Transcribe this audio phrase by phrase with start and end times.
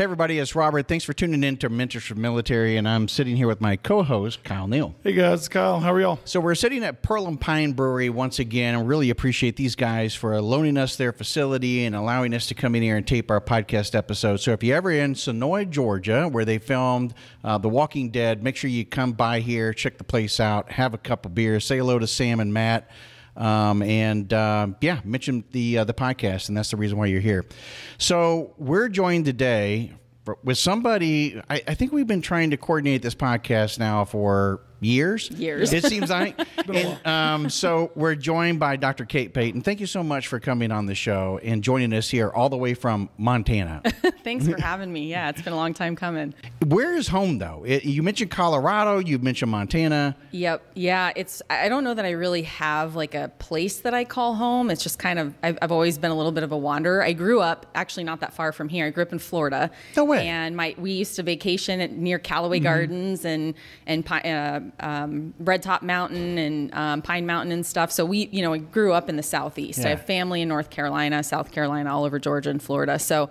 [0.00, 0.88] Hey, everybody, it's Robert.
[0.88, 4.02] Thanks for tuning in to Mentors for Military, and I'm sitting here with my co
[4.02, 4.94] host, Kyle Neal.
[5.04, 5.78] Hey, guys, Kyle.
[5.78, 6.18] How are y'all?
[6.24, 10.14] So, we're sitting at Pearl and Pine Brewery once again, and really appreciate these guys
[10.14, 13.42] for loaning us their facility and allowing us to come in here and tape our
[13.42, 14.38] podcast episode.
[14.38, 17.12] So, if you're ever in Senoia, Georgia, where they filmed
[17.44, 20.94] uh, The Walking Dead, make sure you come by here, check the place out, have
[20.94, 22.88] a cup of beer, say hello to Sam and Matt.
[23.36, 27.20] Um, and uh, yeah, mention the uh, the podcast, and that's the reason why you're
[27.20, 27.46] here.
[27.98, 29.92] So we're joined today
[30.44, 31.40] with somebody.
[31.48, 35.30] I, I think we've been trying to coordinate this podcast now for years.
[35.30, 35.72] Years.
[35.72, 36.38] It seems like.
[36.68, 39.04] and, um, so we're joined by Dr.
[39.04, 39.62] Kate Pate.
[39.62, 42.56] Thank you so much for coming on the show and joining us here all the
[42.56, 43.82] way from Montana.
[44.24, 45.10] Thanks for having me.
[45.10, 46.34] Yeah, it's been a long time coming.
[46.66, 47.64] Where is home though?
[47.66, 48.98] It, you mentioned Colorado.
[48.98, 50.16] You mentioned Montana.
[50.30, 50.62] Yep.
[50.74, 51.12] Yeah.
[51.16, 51.42] It's.
[51.50, 54.70] I don't know that I really have like a place that I call home.
[54.70, 55.34] It's just kind of.
[55.42, 57.02] I've, I've always been a little bit of a wanderer.
[57.02, 58.86] I grew up actually not that far from here.
[58.86, 59.70] I grew up in Florida.
[59.96, 60.26] No way.
[60.26, 62.64] And my we used to vacation at, near Callaway mm-hmm.
[62.64, 63.54] Gardens and
[63.86, 67.90] and uh, um, Red Top Mountain and um, Pine Mountain and stuff.
[67.90, 69.80] So we, you know, we grew up in the southeast.
[69.80, 69.86] Yeah.
[69.86, 72.98] I have family in North Carolina, South Carolina, all over Georgia and Florida.
[72.98, 73.30] So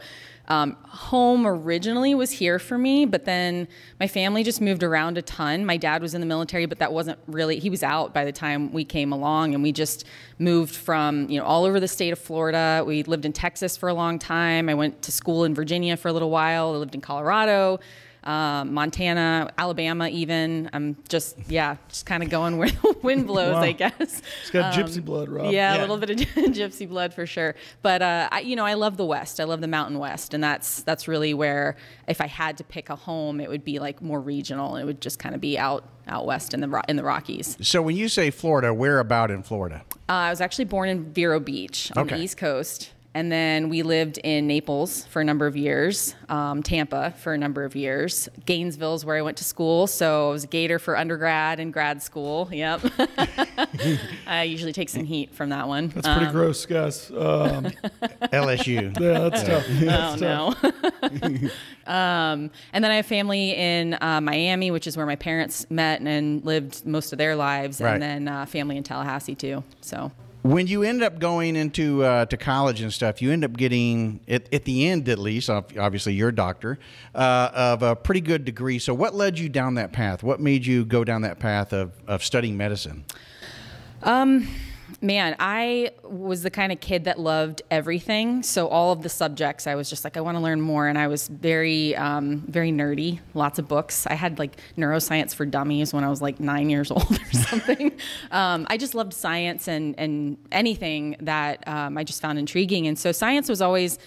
[0.50, 3.68] um, home originally was here for me, but then
[4.00, 5.64] my family just moved around a ton.
[5.64, 8.32] My dad was in the military, but that wasn't really, he was out by the
[8.32, 10.06] time we came along, and we just
[10.40, 12.84] moved from, you know, all over the state of Florida.
[12.86, 14.70] We lived in Texas for a long time.
[14.70, 16.74] I went to school in Virginia for a little while.
[16.74, 17.80] I lived in Colorado
[18.24, 20.70] um, Montana, Alabama, even.
[20.74, 23.62] I'm just, yeah, just kind of going where the wind blows, wow.
[23.62, 24.22] I guess.
[24.42, 25.52] It's got um, gypsy blood, Rob.
[25.52, 26.18] Yeah, yeah, a little bit of
[26.54, 27.56] gypsy blood for sure.
[27.82, 29.40] But uh, I, you know, I love the West.
[29.40, 31.76] I love the Mountain West, and that's that's really where,
[32.08, 34.76] if I had to pick a home, it would be like more regional.
[34.76, 37.58] It would just kind of be out out west in the in the Rockies.
[37.62, 39.84] So when you say Florida, where about in Florida?
[40.10, 42.18] Uh, I was actually born in Vero Beach on okay.
[42.18, 42.92] the East Coast.
[43.16, 47.38] And then we lived in Naples for a number of years, um, Tampa for a
[47.40, 48.30] number of years.
[48.46, 49.88] Gainesville is where I went to school.
[49.88, 52.48] So I was a Gator for undergrad and grad school.
[52.52, 52.82] Yep.
[54.28, 55.88] I usually take some heat from that one.
[55.88, 57.10] That's pretty um, gross, guys.
[57.10, 57.16] Um,
[58.32, 58.80] LSU.
[59.00, 59.66] Yeah, that's tough.
[59.68, 61.22] That's oh, tough.
[61.22, 61.50] no.
[61.88, 66.00] Um, and then I have family in uh, Miami, which is where my parents met
[66.00, 67.82] and, and lived most of their lives.
[67.82, 67.94] Right.
[67.94, 69.64] And then uh, family in Tallahassee, too.
[69.82, 70.12] So
[70.42, 74.22] when you end up going into uh, to college and stuff, you end up getting
[74.28, 76.80] at, at the end, at least, obviously you're a doctor,
[77.14, 78.80] uh, of a pretty good degree.
[78.80, 80.24] So, what led you down that path?
[80.24, 83.04] What made you go down that path of, of studying medicine?
[84.02, 84.48] Um,
[85.02, 88.44] man, I was the kind of kid that loved everything.
[88.44, 90.98] So all of the subjects, I was just like, I want to learn more, and
[90.98, 93.20] I was very, um, very nerdy.
[93.34, 94.08] Lots of books.
[94.08, 97.92] I had like neuroscience for dummies when I was like nine years old or something.
[98.32, 102.98] um, I just loved science and and anything that um, I just found intriguing, and
[102.98, 104.00] so science was always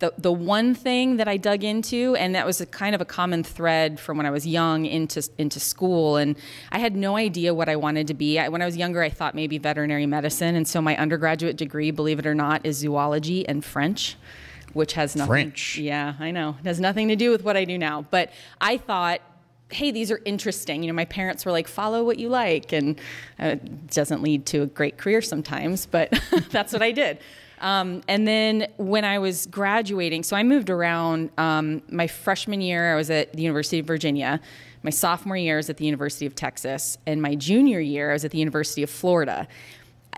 [0.00, 3.04] the the one thing that I dug into, and that was a kind of a
[3.04, 6.36] common thread from when I was young into into school, and
[6.72, 8.38] I had no idea what I wanted to be.
[8.38, 11.90] I, when I was younger, I thought maybe veterinary medicine, and so my undergraduate degree,
[11.90, 14.16] believe it or not, is zoology and French.
[14.72, 15.28] Which has nothing.
[15.28, 15.78] French.
[15.78, 16.56] Yeah, I know.
[16.60, 18.02] It has nothing to do with what I do now.
[18.02, 18.30] But
[18.60, 19.20] I thought
[19.72, 20.82] hey, these are interesting.
[20.82, 22.72] You know, my parents were like, follow what you like.
[22.72, 22.98] And
[23.38, 26.10] uh, it doesn't lead to a great career sometimes, but
[26.50, 27.18] that's what I did.
[27.60, 31.30] Um, and then when I was graduating, so I moved around.
[31.38, 34.40] Um, my freshman year, I was at the University of Virginia.
[34.82, 36.96] My sophomore year, I was at the University of Texas.
[37.06, 39.46] And my junior year, I was at the University of Florida.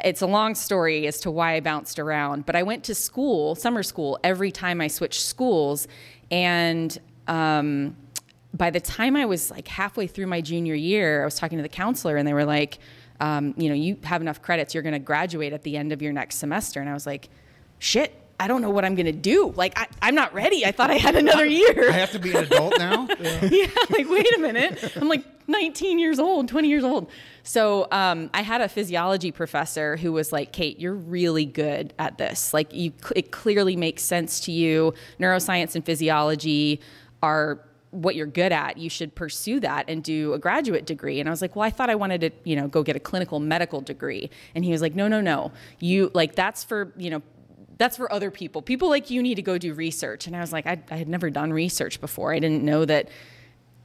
[0.05, 3.55] It's a long story as to why I bounced around, but I went to school,
[3.55, 5.87] summer school, every time I switched schools.
[6.31, 6.97] And
[7.29, 7.97] um,
[8.55, 11.63] by the time I was like halfway through my junior year, I was talking to
[11.63, 12.79] the counselor, and they were like,
[13.23, 16.03] um, you know, you have enough credits, you're going to graduate at the end of
[16.03, 16.81] your next semester.
[16.81, 17.29] And I was like,
[17.79, 19.53] shit, I don't know what I'm going to do.
[19.55, 20.67] Like, I, am not ready.
[20.67, 21.89] I thought I had another year.
[21.91, 23.07] I have to be an adult now?
[23.21, 23.45] yeah.
[23.53, 23.67] yeah.
[23.91, 24.97] like, wait a minute.
[24.97, 27.09] I'm like 19 years old, 20 years old.
[27.45, 32.19] So um, I had a physiology professor who was like, Kate, you're really good at
[32.19, 32.53] this.
[32.53, 34.95] Like, you, it clearly makes sense to you.
[35.21, 36.81] Neuroscience and physiology
[37.23, 37.61] are
[37.93, 41.21] what you're good at, you should pursue that and do a graduate degree.
[41.21, 43.01] And I was like, well, I thought I wanted to, you know, go get a
[43.01, 44.31] clinical medical degree.
[44.55, 45.53] And he was like, no, no, no.
[45.79, 47.23] You like that's for, you know,
[47.77, 48.63] that's for other people.
[48.63, 50.27] People like you need to go do research.
[50.27, 52.33] And I was like, I, I had never done research before.
[52.33, 53.09] I didn't know that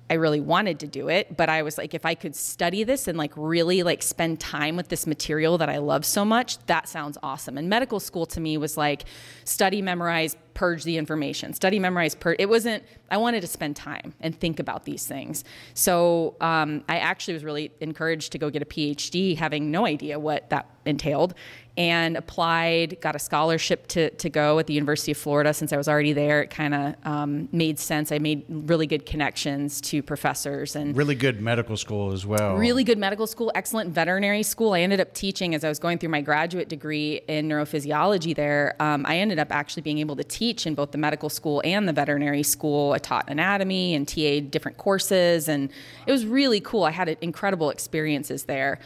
[0.10, 3.10] I really wanted to do it, but I was like, if I could study this
[3.10, 6.88] and like really like spend time with this material that I love so much, that
[6.88, 7.58] sounds awesome.
[7.58, 9.04] And medical school to me was like
[9.44, 11.54] study, memorize purge the information.
[11.54, 12.38] Study, memorize, purge.
[12.40, 12.84] It wasn't.
[13.12, 15.44] I wanted to spend time and think about these things.
[15.76, 20.18] So um, I actually was really encouraged to go get a PhD, having no idea
[20.18, 21.36] what that entailed
[21.78, 25.78] and applied, got a scholarship to, to go at the University of Florida since I
[25.78, 26.42] was already there.
[26.42, 28.12] It kind of um, made sense.
[28.12, 32.56] I made really good connections to professors and really good medical school as well.
[32.56, 34.74] Really good medical school, excellent veterinary school.
[34.74, 38.76] I ended up teaching as I was going through my graduate degree in neurophysiology there.
[38.80, 41.88] Um, I ended up actually being able to teach in both the medical school and
[41.88, 42.94] the veterinary school.
[42.94, 45.70] I taught anatomy and TA different courses, and
[46.06, 46.84] it was really cool.
[46.84, 48.80] I had incredible experiences there.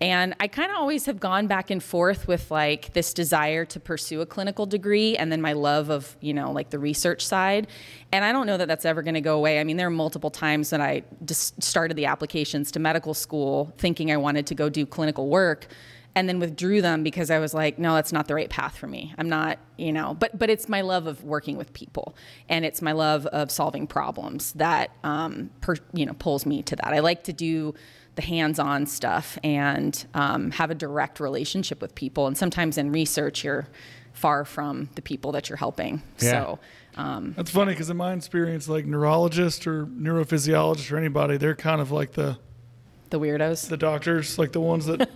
[0.00, 3.80] And I kind of always have gone back and forth with like this desire to
[3.80, 7.66] pursue a clinical degree and then my love of, you know, like the research side.
[8.12, 9.58] And I don't know that that's ever going to go away.
[9.58, 13.72] I mean, there are multiple times that I just started the applications to medical school
[13.76, 15.66] thinking I wanted to go do clinical work
[16.18, 18.88] and then withdrew them because I was like, no, that's not the right path for
[18.88, 19.14] me.
[19.18, 22.16] I'm not, you know, but but it's my love of working with people,
[22.48, 26.74] and it's my love of solving problems that, um, per, you know, pulls me to
[26.74, 26.88] that.
[26.88, 27.72] I like to do
[28.16, 32.26] the hands-on stuff and um, have a direct relationship with people.
[32.26, 33.68] And sometimes in research, you're
[34.12, 36.02] far from the people that you're helping.
[36.18, 36.30] Yeah.
[36.30, 36.58] So.
[36.96, 41.80] Um, That's funny because in my experience, like neurologists or neurophysiologists or anybody, they're kind
[41.80, 42.38] of like the
[43.10, 45.08] the weirdos, the doctors, like the ones that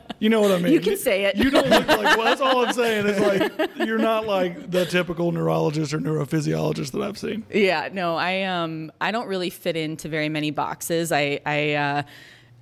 [0.21, 0.71] you know what I mean.
[0.71, 1.35] You can say it.
[1.35, 2.15] You don't look like.
[2.15, 6.91] Well, that's all I'm saying is like you're not like the typical neurologist or neurophysiologist
[6.91, 7.43] that I've seen.
[7.51, 11.11] Yeah, no, I um I don't really fit into very many boxes.
[11.11, 11.73] I I.
[11.73, 12.03] Uh,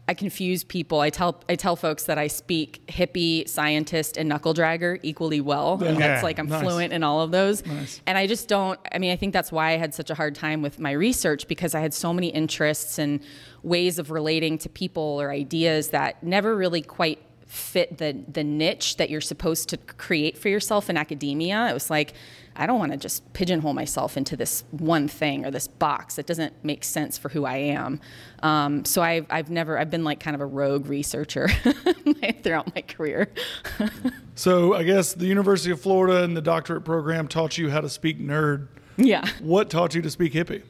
[0.07, 1.01] I confuse people.
[1.01, 5.77] I tell I tell folks that I speak hippie, scientist, and knuckle dragger equally well.
[5.79, 5.89] Yeah.
[5.89, 6.63] And That's like I'm nice.
[6.63, 7.63] fluent in all of those.
[7.63, 8.01] Nice.
[8.07, 8.79] And I just don't.
[8.91, 11.47] I mean, I think that's why I had such a hard time with my research
[11.47, 13.19] because I had so many interests and
[13.61, 18.97] ways of relating to people or ideas that never really quite fit the the niche
[18.97, 21.67] that you're supposed to create for yourself in academia.
[21.67, 22.13] It was like
[22.55, 26.19] I don't want to just pigeonhole myself into this one thing or this box.
[26.19, 28.01] It doesn't make sense for who I am.
[28.43, 31.47] Um, so I've, I've never, I've been like kind of a rogue researcher
[32.43, 33.31] throughout my career.
[34.35, 37.89] so I guess the University of Florida and the doctorate program taught you how to
[37.89, 38.67] speak nerd.
[38.97, 39.25] Yeah.
[39.39, 40.63] What taught you to speak hippie?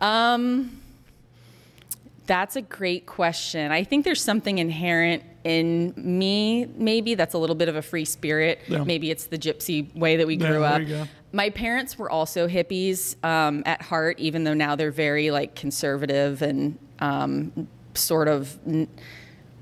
[0.00, 0.80] Um,
[2.26, 3.70] that's a great question.
[3.70, 8.04] I think there's something inherent in me, maybe that's a little bit of a free
[8.04, 8.58] spirit.
[8.66, 8.82] Yeah.
[8.82, 11.08] Maybe it's the gypsy way that we grew yeah, up.
[11.30, 16.42] My parents were also hippies um, at heart, even though now they're very like conservative
[16.42, 18.58] and um, sort of.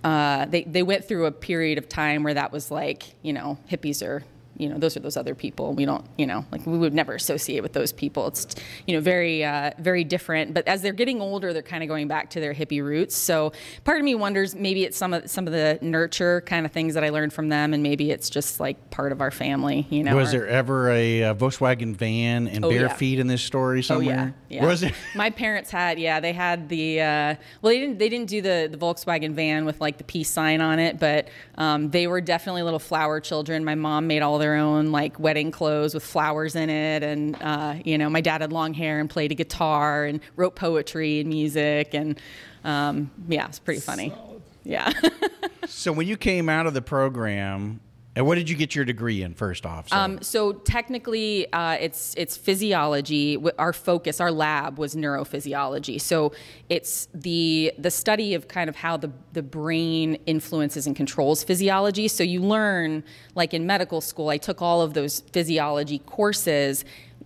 [0.03, 3.59] Uh, they they went through a period of time where that was like you know
[3.71, 4.23] hippies are
[4.57, 5.75] you know those are those other people.
[5.75, 8.27] We don't you know like we would never associate with those people.
[8.27, 8.55] It's
[8.87, 10.55] you know very uh, very different.
[10.55, 13.17] But as they're getting older they're kind of going back to their hippie roots.
[13.17, 13.53] So
[13.85, 16.95] part of me wonders maybe it's some of some of the nurture kind of things
[16.95, 20.03] that I learned from them and maybe it's just like part of our family you
[20.03, 22.95] know was there ever a, a Volkswagen van and oh, bare yeah.
[22.95, 24.67] feet in this story somewhere oh, yeah, yeah.
[24.67, 24.95] was it?
[25.15, 28.69] My parents had yeah they had the uh, well they didn't they didn't do the
[28.71, 32.63] the Volkswagen van with like the peace sign on it but um, they were definitely
[32.63, 33.65] little flower children.
[33.65, 37.77] My mom made all their own like wedding clothes with flowers in it, and uh,
[37.83, 41.31] you know, my dad had long hair and played a guitar and wrote poetry and
[41.31, 42.21] music, and
[42.63, 44.11] um, yeah, it's pretty funny.
[44.11, 44.43] Solid.
[44.65, 44.93] Yeah.
[45.67, 47.81] so when you came out of the program,
[48.17, 49.89] and what did you get your degree in first off?
[49.89, 53.37] So, um, so technically, uh, it's it's physiology.
[53.59, 56.01] Our focus, our lab was neurophysiology.
[56.01, 56.33] So
[56.69, 62.07] it's the the study of kind of how the the brain influences and controls physiology.
[62.07, 63.03] So you learn,
[63.35, 66.85] like in medical school, I took all of those physiology courses.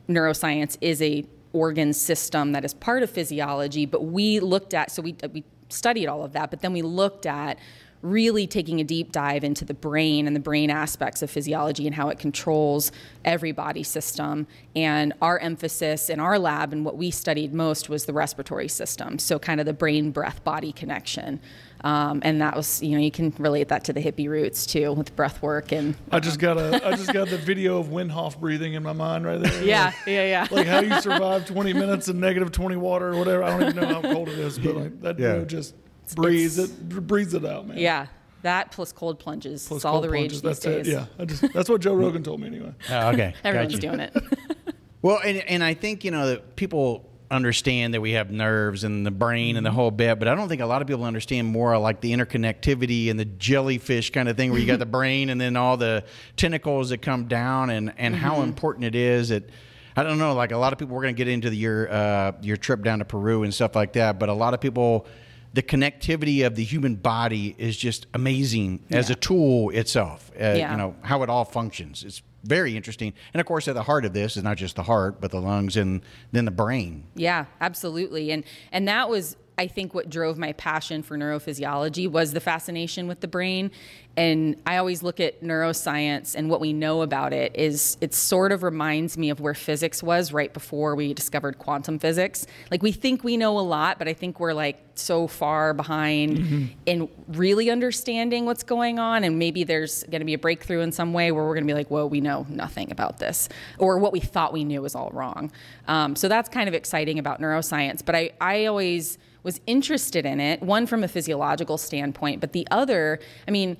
[0.08, 5.02] Neuroscience is a organ system that is part of physiology, but we looked at so
[5.02, 7.58] we we studied all of that, but then we looked at
[8.02, 11.94] really taking a deep dive into the brain and the brain aspects of physiology and
[11.94, 12.92] how it controls
[13.24, 14.46] every body system.
[14.76, 19.18] And our emphasis in our lab and what we studied most was the respiratory system.
[19.18, 21.40] So, kind of the brain breath body connection.
[21.82, 24.92] Um, and that was, you know, you can relate that to the hippie roots too
[24.92, 25.72] with breath work.
[25.72, 28.82] And I just got a, I just got the video of Wim Hof breathing in
[28.82, 29.62] my mind right there.
[29.62, 30.46] Yeah, like, yeah, yeah.
[30.50, 33.44] Like how you survive 20 minutes in negative 20 water or whatever.
[33.44, 35.44] I don't even know how cold it is, but like that yeah.
[35.44, 35.74] just
[36.14, 37.78] breathe it, breathe it out, man.
[37.78, 38.06] Yeah,
[38.42, 39.66] that plus cold plunges.
[39.66, 40.88] Plus it's all the rage plunges, these days.
[40.88, 40.92] It.
[40.92, 42.74] Yeah, I just, that's what Joe Rogan told me anyway.
[42.90, 44.16] Oh, okay, everyone's doing it.
[45.02, 49.04] well, and and I think you know that people understand that we have nerves and
[49.04, 51.46] the brain and the whole bit, but I don't think a lot of people understand
[51.46, 55.30] more like the interconnectivity and the jellyfish kind of thing where you got the brain
[55.30, 56.04] and then all the
[56.36, 58.24] tentacles that come down and, and mm-hmm.
[58.24, 59.30] how important it is.
[59.30, 59.50] It,
[59.96, 61.92] I don't know, like a lot of people, we're going to get into the, your,
[61.92, 65.06] uh, your trip down to Peru and stuff like that, but a lot of people
[65.54, 70.30] the connectivity of the human body is just amazing as a tool itself.
[70.34, 70.72] Uh, Yeah.
[70.72, 72.04] You know how it all functions.
[72.04, 74.84] It's very interesting, and of course, at the heart of this is not just the
[74.84, 76.02] heart, but the lungs and
[76.32, 77.04] then the brain.
[77.14, 78.30] Yeah, absolutely.
[78.30, 83.08] And and that was I think what drove my passion for neurophysiology was the fascination
[83.08, 83.72] with the brain.
[84.16, 88.50] And I always look at neuroscience and what we know about it is it sort
[88.50, 92.46] of reminds me of where physics was right before we discovered quantum physics.
[92.70, 96.74] Like we think we know a lot, but I think we're like so far behind
[96.86, 100.90] in really understanding what's going on and maybe there's going to be a breakthrough in
[100.90, 103.48] some way where we're going to be like, "Whoa, we know nothing about this,"
[103.78, 105.52] or what we thought we knew is all wrong.
[105.86, 108.04] Um, so that's kind of exciting about neuroscience.
[108.04, 112.68] But I, I always was interested in it, one from a physiological standpoint, but the
[112.70, 113.78] other, I mean,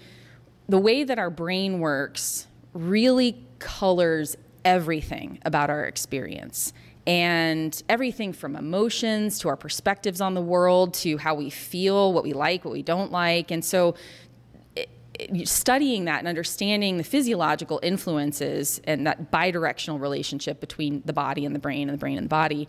[0.67, 4.35] the way that our brain works really colors
[4.65, 6.73] everything about our experience.
[7.07, 12.25] And everything from emotions to our perspectives on the world to how we feel, what
[12.25, 13.51] we like, what we don't like.
[13.51, 13.95] And so
[15.45, 21.55] studying that and understanding the physiological influences and that bidirectional relationship between the body and
[21.55, 22.69] the brain and the brain and the body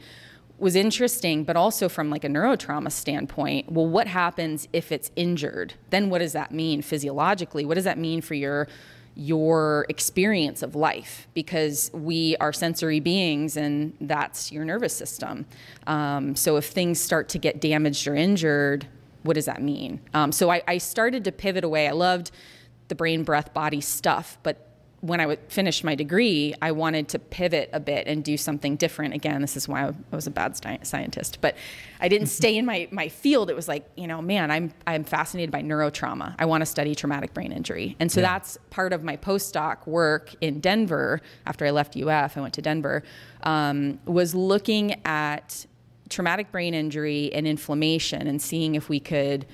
[0.60, 5.74] was interesting but also from like a neurotrauma standpoint well what happens if it's injured
[5.90, 8.68] then what does that mean physiologically what does that mean for your
[9.16, 15.46] your experience of life because we are sensory beings and that's your nervous system
[15.88, 18.88] um, so if things start to get damaged or injured
[19.24, 20.00] what does that mean?
[20.14, 21.88] Um, so I, I, started to pivot away.
[21.88, 22.32] I loved
[22.88, 24.69] the brain, breath, body stuff, but
[25.02, 28.76] when I w- finished my degree, I wanted to pivot a bit and do something
[28.76, 29.14] different.
[29.14, 31.56] Again, this is why I was a bad sti- scientist, but
[32.00, 33.50] I didn't stay in my, my field.
[33.50, 36.36] It was like, you know, man, I'm, I'm fascinated by neurotrauma.
[36.38, 37.96] I want to study traumatic brain injury.
[38.00, 38.34] And so yeah.
[38.34, 41.22] that's part of my postdoc work in Denver.
[41.46, 43.04] After I left UF, I went to Denver,
[43.44, 45.66] um, was looking at
[46.10, 49.46] traumatic brain injury and inflammation and seeing if we could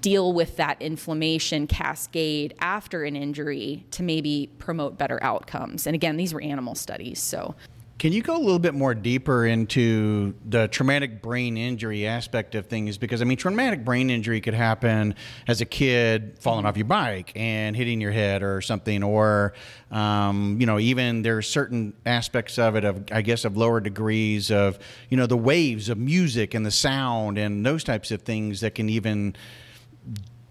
[0.00, 5.86] deal with that inflammation cascade after an injury to maybe promote better outcomes.
[5.86, 7.54] And again, these were animal studies, so
[8.02, 12.66] can you go a little bit more deeper into the traumatic brain injury aspect of
[12.66, 12.98] things?
[12.98, 15.14] Because I mean, traumatic brain injury could happen
[15.46, 19.52] as a kid falling off your bike and hitting your head or something, or
[19.92, 24.50] um, you know, even there's certain aspects of it of I guess of lower degrees
[24.50, 28.62] of you know the waves of music and the sound and those types of things
[28.62, 29.36] that can even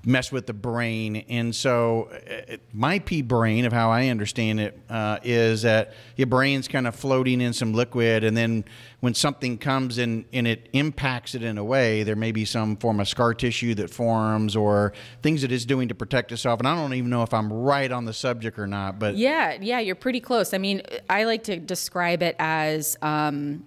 [0.06, 1.18] mess with the brain.
[1.30, 6.28] And so, uh, my pea brain, of how I understand it, uh, is that your
[6.28, 8.66] brain's kind of floating in some liquid, and then
[9.00, 12.78] when something comes in and it impacts it in a way, there may be some
[12.78, 14.94] form of scar tissue that forms or
[15.24, 16.60] things that it's doing to protect itself.
[16.60, 19.58] And I don't even know if I'm right on the subject or not, but yeah,
[19.60, 20.54] yeah, you're pretty close.
[20.54, 22.98] I mean, I like to describe it as.
[23.02, 23.66] Um,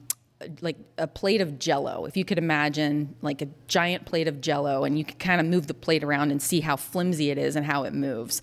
[0.61, 2.05] like a plate of jello.
[2.05, 5.47] If you could imagine like a giant plate of jello and you could kind of
[5.47, 8.43] move the plate around and see how flimsy it is and how it moves.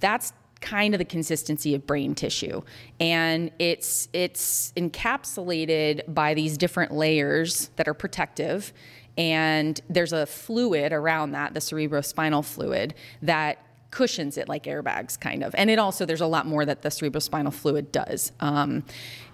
[0.00, 2.62] That's kind of the consistency of brain tissue.
[2.98, 8.72] And it's it's encapsulated by these different layers that are protective.
[9.16, 13.58] And there's a fluid around that the cerebrospinal fluid that
[13.90, 15.54] cushions it like airbags kind of.
[15.56, 18.32] And it also there's a lot more that the cerebrospinal fluid does.
[18.40, 18.84] Um,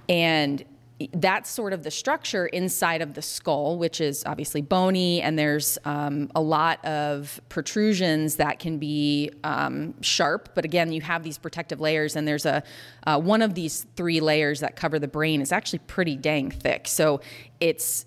[0.08, 0.64] and
[1.12, 5.76] that's sort of the structure inside of the skull, which is obviously bony, and there's
[5.84, 10.50] um, a lot of protrusions that can be um, sharp.
[10.54, 12.62] But again, you have these protective layers, and there's a
[13.06, 16.88] uh, one of these three layers that cover the brain is actually pretty dang thick.
[16.88, 17.20] So
[17.60, 18.06] it's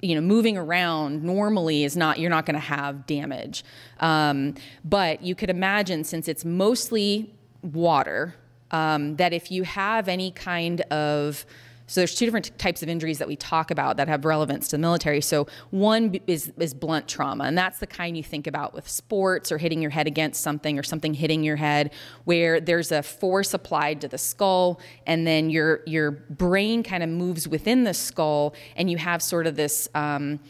[0.00, 3.64] you know moving around normally is not you're not going to have damage,
[3.98, 8.36] um, but you could imagine since it's mostly water
[8.70, 11.44] um, that if you have any kind of
[11.92, 14.76] so there's two different types of injuries that we talk about that have relevance to
[14.76, 15.20] the military.
[15.20, 19.52] So one is is blunt trauma, and that's the kind you think about with sports
[19.52, 21.92] or hitting your head against something or something hitting your head,
[22.24, 27.10] where there's a force applied to the skull, and then your your brain kind of
[27.10, 29.86] moves within the skull, and you have sort of this.
[29.94, 30.40] Um,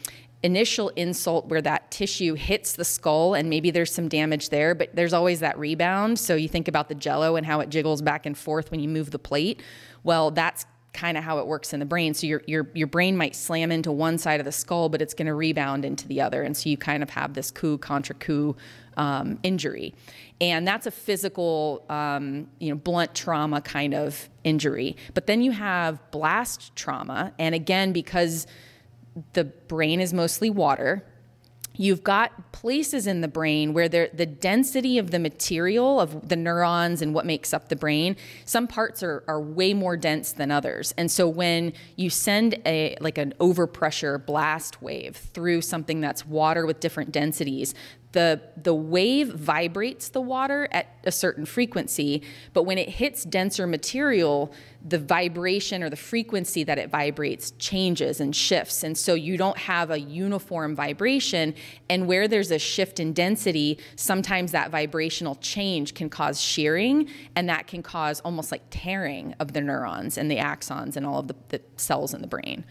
[0.45, 4.93] initial insult where that tissue hits the skull and maybe there's some damage there, but
[4.93, 6.19] there's always that rebound.
[6.19, 8.89] So you think about the jello and how it jiggles back and forth when you
[8.89, 9.63] move the plate.
[10.03, 12.13] Well, that's kind of how it works in the brain.
[12.13, 15.13] So your, your, your brain might slam into one side of the skull, but it's
[15.13, 16.43] going to rebound into the other.
[16.43, 18.55] And so you kind of have this coup contrecoup
[18.95, 19.95] um, injury.
[20.39, 24.95] And that's a physical, um, you know, blunt trauma kind of injury.
[25.13, 27.33] But then you have blast trauma.
[27.39, 28.45] And again, because
[29.33, 31.05] the brain is mostly water,
[31.75, 37.01] you've got places in the brain where the density of the material of the neurons
[37.01, 38.15] and what makes up the brain
[38.45, 40.93] some parts are, are way more dense than others.
[40.97, 46.65] And so when you send a like an overpressure blast wave through something that's water
[46.65, 47.73] with different densities
[48.13, 53.67] the the wave vibrates the water at a certain frequency but when it hits denser
[53.67, 54.53] material
[54.85, 58.83] the vibration or the frequency that it vibrates changes and shifts.
[58.83, 61.55] And so you don't have a uniform vibration
[61.89, 67.47] and where there's a shift in density sometimes that vibrational change can cause shearing and
[67.47, 71.27] that can cause almost like tearing of the neurons and the axons and all of
[71.27, 72.65] the, the cells in the brain.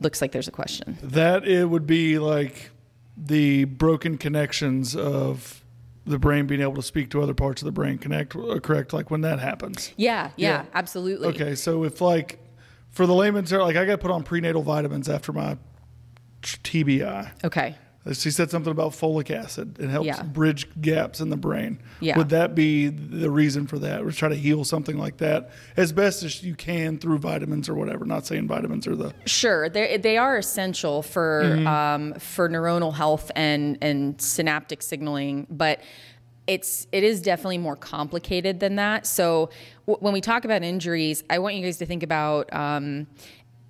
[0.00, 0.98] Looks like there's a question.
[1.02, 2.70] That it would be like
[3.16, 5.64] the broken connections of
[6.04, 8.92] the brain being able to speak to other parts of the brain connect uh, correct?
[8.92, 9.92] Like when that happens.
[9.96, 10.64] Yeah, yeah yeah.
[10.74, 11.28] absolutely.
[11.28, 12.38] Okay so if like
[12.92, 15.56] for the layman's like i got put on prenatal vitamins after my
[16.42, 17.76] tbi okay
[18.12, 19.78] she said something about folic acid.
[19.78, 20.22] It helps yeah.
[20.24, 21.80] bridge gaps in the brain.
[22.00, 22.18] Yeah.
[22.18, 24.02] Would that be the reason for that?
[24.02, 27.74] Or try to heal something like that as best as you can through vitamins or
[27.74, 28.04] whatever.
[28.04, 31.66] Not saying vitamins are the sure they they are essential for mm-hmm.
[31.66, 35.80] um, for neuronal health and and synaptic signaling, but
[36.48, 39.06] it's it is definitely more complicated than that.
[39.06, 39.50] So
[39.86, 43.06] w- when we talk about injuries, I want you guys to think about um,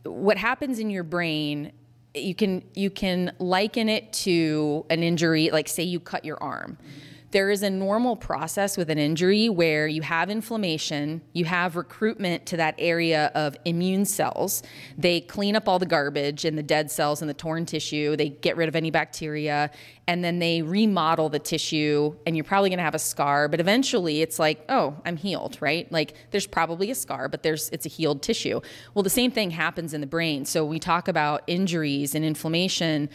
[0.05, 1.73] what happens in your brain
[2.15, 6.77] you can you can liken it to an injury like say you cut your arm
[7.33, 12.45] there is a normal process with an injury where you have inflammation, you have recruitment
[12.47, 14.63] to that area of immune cells.
[14.99, 18.29] They clean up all the garbage and the dead cells and the torn tissue, they
[18.29, 19.71] get rid of any bacteria,
[20.07, 22.15] and then they remodel the tissue.
[22.27, 25.91] And you're probably gonna have a scar, but eventually it's like, oh, I'm healed, right?
[25.91, 28.61] Like there's probably a scar, but there's it's a healed tissue.
[28.93, 30.45] Well, the same thing happens in the brain.
[30.45, 33.09] So we talk about injuries and inflammation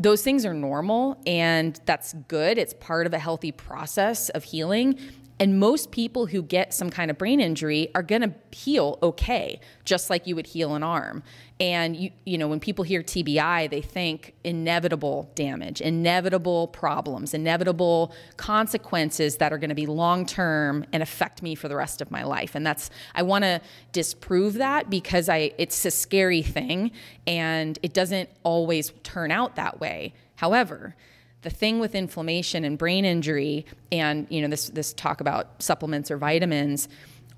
[0.00, 2.56] those things are normal and that's good.
[2.56, 4.98] It's part of a healthy process of healing.
[5.40, 9.58] And most people who get some kind of brain injury are going to heal okay,
[9.86, 11.22] just like you would heal an arm.
[11.58, 18.12] And you, you know, when people hear TBI, they think inevitable damage, inevitable problems, inevitable
[18.36, 22.10] consequences that are going to be long term and affect me for the rest of
[22.10, 22.54] my life.
[22.54, 23.62] And that's I want to
[23.92, 26.90] disprove that because I it's a scary thing
[27.26, 30.12] and it doesn't always turn out that way.
[30.36, 30.96] However,
[31.42, 36.10] the thing with inflammation and brain injury and you know this this talk about supplements
[36.10, 36.88] or vitamins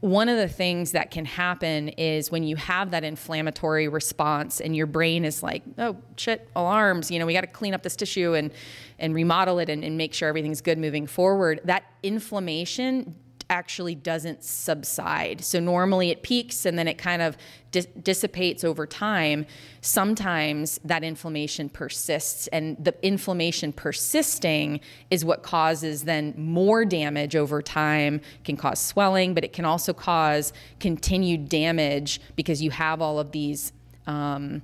[0.00, 4.74] one of the things that can happen is when you have that inflammatory response and
[4.74, 7.94] your brain is like oh shit alarms you know we got to clean up this
[7.94, 8.50] tissue and
[8.98, 13.14] and remodel it and, and make sure everything's good moving forward that inflammation
[13.52, 15.44] actually doesn't subside.
[15.44, 17.36] So normally it peaks and then it kind of
[17.70, 19.44] dis- dissipates over time.
[19.82, 27.60] Sometimes that inflammation persists, and the inflammation persisting is what causes then more damage over
[27.60, 28.22] time.
[28.42, 33.32] Can cause swelling, but it can also cause continued damage because you have all of
[33.32, 33.72] these.
[34.06, 34.62] Um,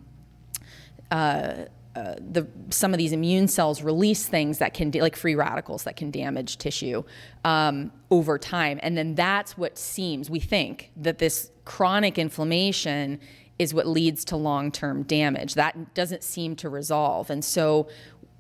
[1.11, 5.85] uh, uh, the some of these immune cells release things that can like free radicals
[5.85, 7.03] that can damage tissue
[7.45, 13.19] um, over time, and then that's what seems we think that this chronic inflammation
[13.59, 15.55] is what leads to long-term damage.
[15.55, 17.89] That doesn't seem to resolve, and so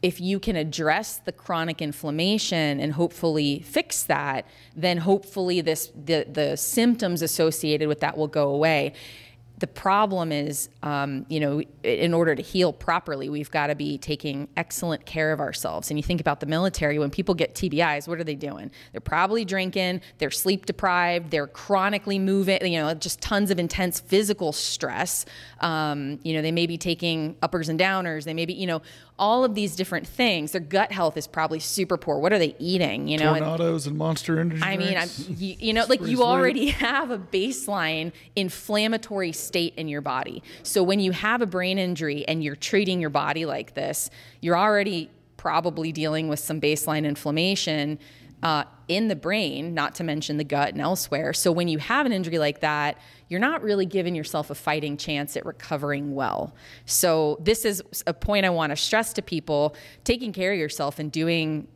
[0.02, 6.26] if you can address the chronic inflammation and hopefully fix that, then hopefully this the
[6.30, 8.92] the symptoms associated with that will go away
[9.58, 13.98] the problem is, um, you know, in order to heal properly, we've got to be
[13.98, 15.90] taking excellent care of ourselves.
[15.90, 18.70] And you think about the military, when people get TBIs, what are they doing?
[18.92, 23.98] They're probably drinking, they're sleep deprived, they're chronically moving, you know, just tons of intense
[23.98, 25.24] physical stress.
[25.60, 28.82] Um, you know, they may be taking uppers and downers, they may be, you know,
[29.18, 30.52] all of these different things.
[30.52, 32.18] Their gut health is probably super poor.
[32.18, 33.08] What are they eating?
[33.08, 34.62] You know, tornadoes and, and monster energy.
[34.62, 34.96] I mean,
[35.28, 40.42] you, you, know, like you already have a baseline inflammatory state in your body.
[40.62, 44.58] So when you have a brain injury and you're treating your body like this, you're
[44.58, 47.98] already probably dealing with some baseline inflammation.
[48.42, 51.32] Uh, in the brain, not to mention the gut and elsewhere.
[51.32, 52.98] So when you have an injury like that,
[53.28, 56.54] you're not really giving yourself a fighting chance at recovering well.
[56.86, 60.98] So this is a point I want to stress to people: taking care of yourself
[60.98, 61.68] and doing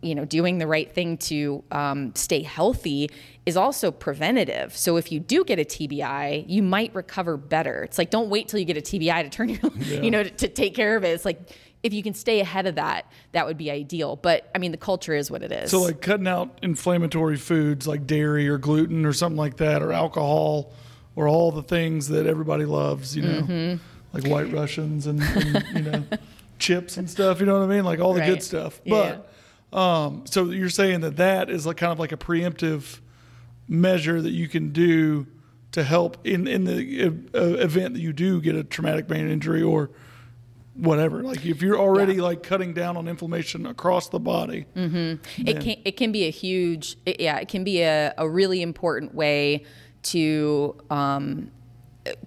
[0.00, 3.10] you know doing the right thing to um, stay healthy
[3.46, 7.98] is also preventative so if you do get a tbi you might recover better it's
[7.98, 10.00] like don't wait till you get a tbi to turn your yeah.
[10.00, 11.50] you know to, to, take care of it it's like
[11.82, 14.78] if you can stay ahead of that that would be ideal but i mean the
[14.78, 19.04] culture is what it is so like cutting out inflammatory foods like dairy or gluten
[19.04, 20.72] or something like that or alcohol
[21.18, 23.76] or all the things that everybody loves, you know, mm-hmm.
[24.12, 26.04] like White Russians and, and you know.
[26.60, 27.40] chips and stuff.
[27.40, 27.84] You know what I mean?
[27.84, 28.28] Like all the Right.
[28.28, 28.80] good stuff.
[28.84, 29.16] Yeah.
[29.72, 33.00] But um, so you're saying that that is like kind of like a preemptive
[33.66, 35.26] measure that you can do
[35.72, 39.62] to help in in the uh, event that you do get a traumatic brain injury
[39.62, 39.90] or
[40.78, 41.22] whatever.
[41.22, 42.22] Like if you're already Yeah.
[42.22, 44.66] like cutting down on inflammation across the body.
[44.74, 48.62] it can it can be a huge it, yeah it can be a, a really
[48.62, 49.64] important way
[50.04, 51.50] to um,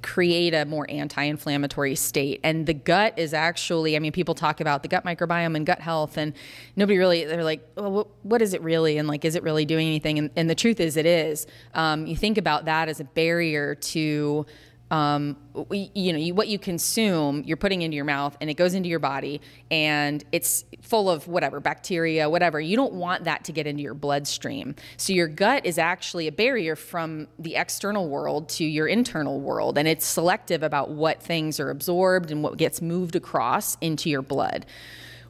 [0.03, 4.83] create a more anti-inflammatory state and the gut is actually i mean people talk about
[4.83, 6.33] the gut microbiome and gut health and
[6.75, 9.65] nobody really they're like well, what, what is it really and like is it really
[9.65, 12.99] doing anything and, and the truth is it is um, you think about that as
[12.99, 14.45] a barrier to
[14.91, 15.37] um,
[15.71, 18.89] you know, you, what you consume, you're putting into your mouth, and it goes into
[18.89, 19.39] your body,
[19.71, 22.59] and it's full of whatever bacteria, whatever.
[22.59, 24.75] You don't want that to get into your bloodstream.
[24.97, 29.77] So your gut is actually a barrier from the external world to your internal world,
[29.77, 34.21] and it's selective about what things are absorbed and what gets moved across into your
[34.21, 34.65] blood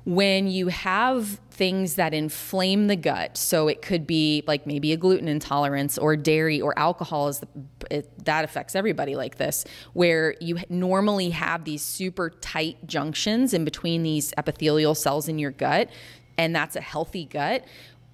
[0.04, 4.98] when you have things that inflame the gut, so it could be like maybe a
[4.98, 7.48] gluten intolerance or dairy or alcohol is the,
[7.92, 13.64] it, that affects everybody like this, where you normally have these super tight junctions in
[13.64, 15.90] between these epithelial cells in your gut,
[16.38, 17.64] and that's a healthy gut.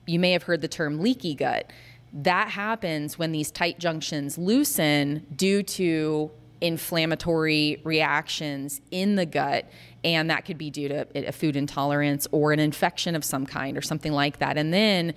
[0.06, 1.71] You may have heard the term leaky gut.
[2.12, 9.65] That happens when these tight junctions loosen due to inflammatory reactions in the gut
[10.03, 13.77] and that could be due to a food intolerance or an infection of some kind
[13.77, 14.57] or something like that.
[14.57, 15.13] And then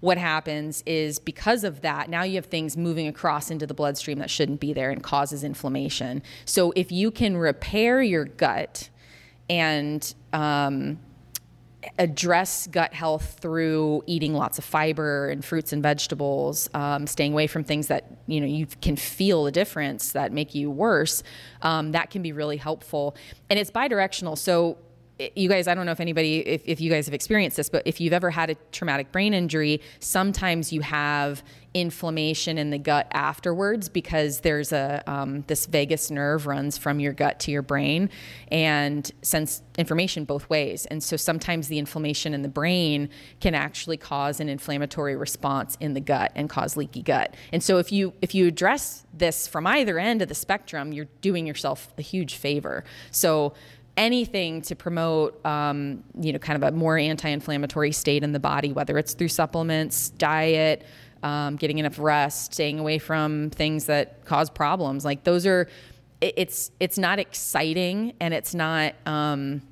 [0.00, 4.18] what happens is because of that now you have things moving across into the bloodstream
[4.18, 6.22] that shouldn't be there and causes inflammation.
[6.44, 8.90] So if you can repair your gut
[9.50, 11.00] and um,
[11.98, 17.46] address gut health through eating lots of fiber and fruits and vegetables, um, staying away
[17.46, 21.22] from things that you know you can feel a difference that make you worse.
[21.62, 23.16] Um, that can be really helpful,
[23.50, 24.36] and it's bidirectional.
[24.36, 24.78] So.
[25.34, 27.82] You guys, I don't know if anybody, if, if you guys have experienced this, but
[27.84, 31.42] if you've ever had a traumatic brain injury, sometimes you have
[31.74, 37.12] inflammation in the gut afterwards because there's a um, this vagus nerve runs from your
[37.12, 38.10] gut to your brain
[38.50, 40.86] and sends information both ways.
[40.86, 45.94] And so sometimes the inflammation in the brain can actually cause an inflammatory response in
[45.94, 47.34] the gut and cause leaky gut.
[47.52, 51.08] And so if you if you address this from either end of the spectrum, you're
[51.20, 52.84] doing yourself a huge favor.
[53.10, 53.54] So
[53.98, 58.72] anything to promote, um, you know, kind of a more anti-inflammatory state in the body,
[58.72, 60.86] whether it's through supplements, diet,
[61.22, 65.04] um, getting enough rest, staying away from things that cause problems.
[65.04, 65.68] Like those are,
[66.20, 68.94] it- it's it's not exciting and it's not.
[69.06, 69.62] Um,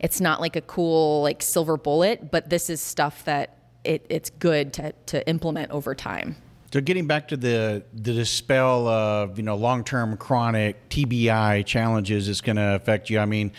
[0.00, 4.30] it's not like a cool like silver bullet, but this is stuff that it, it's
[4.30, 6.36] good to, to implement over time.
[6.72, 12.28] So getting back to the the dispel of you know long term chronic TBI challenges
[12.28, 13.18] is going to affect you.
[13.18, 13.52] I mean,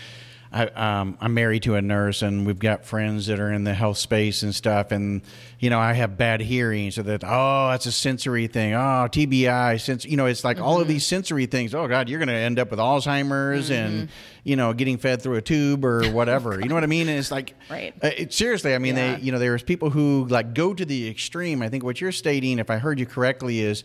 [0.51, 3.73] I, um, I'm married to a nurse, and we've got friends that are in the
[3.73, 4.91] health space and stuff.
[4.91, 5.21] And
[5.59, 8.73] you know, I have bad hearing, so that oh, that's a sensory thing.
[8.73, 10.05] Oh, TBI, sense.
[10.05, 11.75] You know, it's like all of these sensory things.
[11.75, 14.09] Oh God, you're going to end up with Alzheimer's and
[14.43, 16.59] you know getting fed through a tube or whatever.
[16.61, 17.09] you know what I mean?
[17.09, 17.93] And it's like Right.
[18.01, 19.15] uh, it, seriously, I mean, Yeah.
[19.17, 21.61] they, you know, there's people who like go to the extreme.
[21.61, 23.83] I think what you're stating, if I heard you correctly, is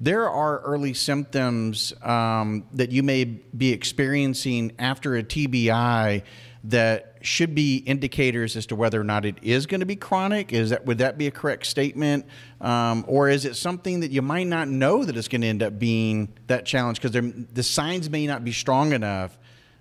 [0.00, 6.22] there are early symptoms um, that you may be experiencing after a TBI
[6.64, 10.52] that should be indicators as to whether or not it is going to be chronic.
[10.52, 12.26] Is that would that be a correct statement,
[12.60, 15.62] um, or is it something that you might not know that it's going to end
[15.62, 19.38] up being that challenge because the signs may not be strong enough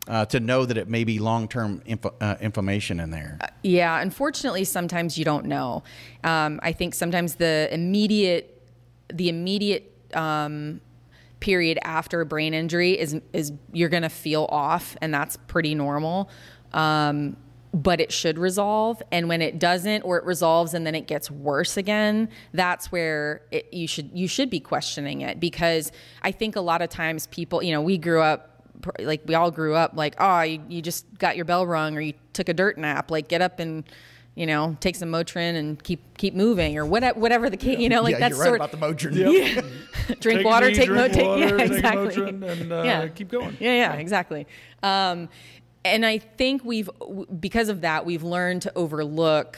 [0.08, 3.40] uh, to know that it may be long-term inf- uh, inflammation in there.
[3.64, 5.84] Yeah, unfortunately, sometimes you don't know.
[6.24, 8.62] Um, I think sometimes the immediate,
[9.14, 10.82] the immediate um,
[11.39, 16.30] period after a brain injury is is you're to feel off, and that's pretty normal.
[16.74, 17.38] Um,
[17.72, 21.30] but it should resolve, and when it doesn't, or it resolves and then it gets
[21.30, 25.91] worse again, that's where it, you should you should be questioning it because
[26.24, 28.50] I think a lot of times people, you know, we grew up
[29.00, 32.02] like we all grew up like oh you, you just got your bell rung or
[32.02, 33.84] you took a dirt nap like get up and
[34.39, 37.89] you know take some motrin and keep keep moving or whatever whatever the case you
[37.89, 39.13] know like yeah, that's you're right sort about the Motrin.
[39.13, 39.65] Yep.
[40.21, 42.82] drink Take water me, take drink mo- take water, yeah take exactly Motrin, and uh,
[42.84, 43.58] yeah keep going.
[43.60, 44.47] yeah yeah exactly
[44.82, 45.28] um,
[45.84, 46.89] and I think we've
[47.38, 49.58] because of that we've learned to overlook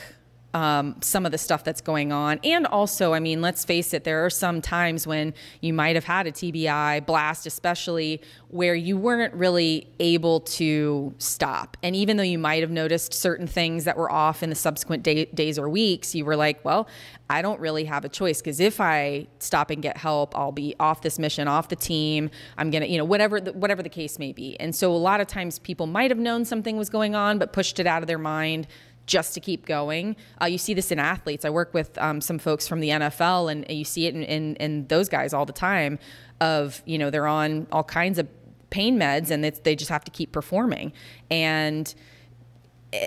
[0.53, 2.39] um, some of the stuff that's going on.
[2.43, 6.03] And also, I mean, let's face it, there are some times when you might have
[6.03, 11.77] had a TBI blast, especially where you weren't really able to stop.
[11.81, 15.03] And even though you might have noticed certain things that were off in the subsequent
[15.03, 16.87] day, days or weeks, you were like, well,
[17.29, 20.75] I don't really have a choice because if I stop and get help, I'll be
[20.81, 22.29] off this mission, off the team.
[22.57, 24.59] I'm gonna, you know, whatever the, whatever the case may be.
[24.59, 27.53] And so a lot of times people might have known something was going on, but
[27.53, 28.67] pushed it out of their mind
[29.05, 30.15] just to keep going.
[30.41, 31.45] Uh, you see this in athletes.
[31.45, 34.55] I work with um, some folks from the NFL, and, you see it in, in,
[34.55, 35.99] in, those guys all the time.
[36.39, 38.27] Of you know they're on all kinds of
[38.71, 40.91] pain meds, and they just have to keep performing.
[41.29, 41.93] And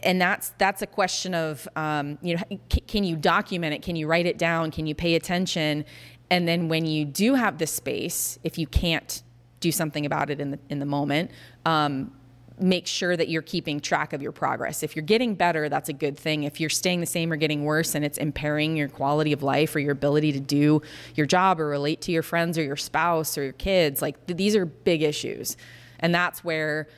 [0.03, 3.83] and that's that's a question of um, you know can you document it?
[3.83, 4.71] Can you write it down?
[4.71, 5.85] Can you pay attention?
[6.31, 9.23] And then when you do have the space, if you can't
[9.65, 11.31] do something about it in the in the moment.
[11.65, 12.13] Um,
[12.59, 14.83] make sure that you're keeping track of your progress.
[14.83, 16.45] If you're getting better, that's a good thing.
[16.45, 19.75] If you're staying the same or getting worse and it's impairing your quality of life
[19.75, 20.81] or your ability to do
[21.17, 24.37] your job or relate to your friends or your spouse or your kids, like th-
[24.37, 25.57] these are big issues.
[25.99, 26.89] And that's where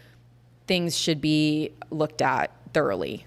[0.66, 3.26] things should be looked at thoroughly.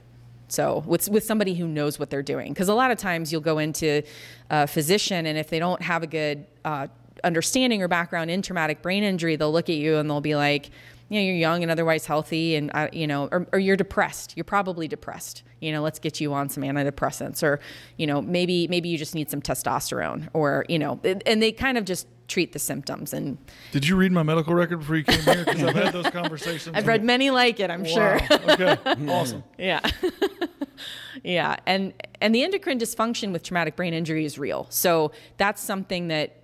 [0.49, 3.41] So with with somebody who knows what they're doing, because a lot of times you'll
[3.41, 4.01] go into
[4.49, 6.87] a physician, and if they don't have a good uh,
[7.23, 10.71] understanding or background in traumatic brain injury, they'll look at you and they'll be like,
[11.09, 14.33] you know, you're young and otherwise healthy, and uh, you know, or, or, you're depressed.
[14.37, 15.43] You're probably depressed.
[15.59, 17.59] You know, let's get you on some antidepressants, or
[17.97, 21.77] you know, maybe maybe you just need some testosterone, or you know, and they kind
[21.77, 23.11] of just treat the symptoms.
[23.11, 23.37] And
[23.71, 25.43] did you read my medical record before you came here?
[25.43, 26.75] Because I've had those conversations.
[26.75, 27.69] I've read many like it.
[27.69, 27.87] I'm wow.
[27.87, 28.19] sure.
[28.51, 28.77] okay,
[29.09, 29.43] awesome.
[29.57, 29.81] Yeah.
[31.23, 34.67] yeah, and and the endocrine dysfunction with traumatic brain injury is real.
[34.69, 36.38] So that's something that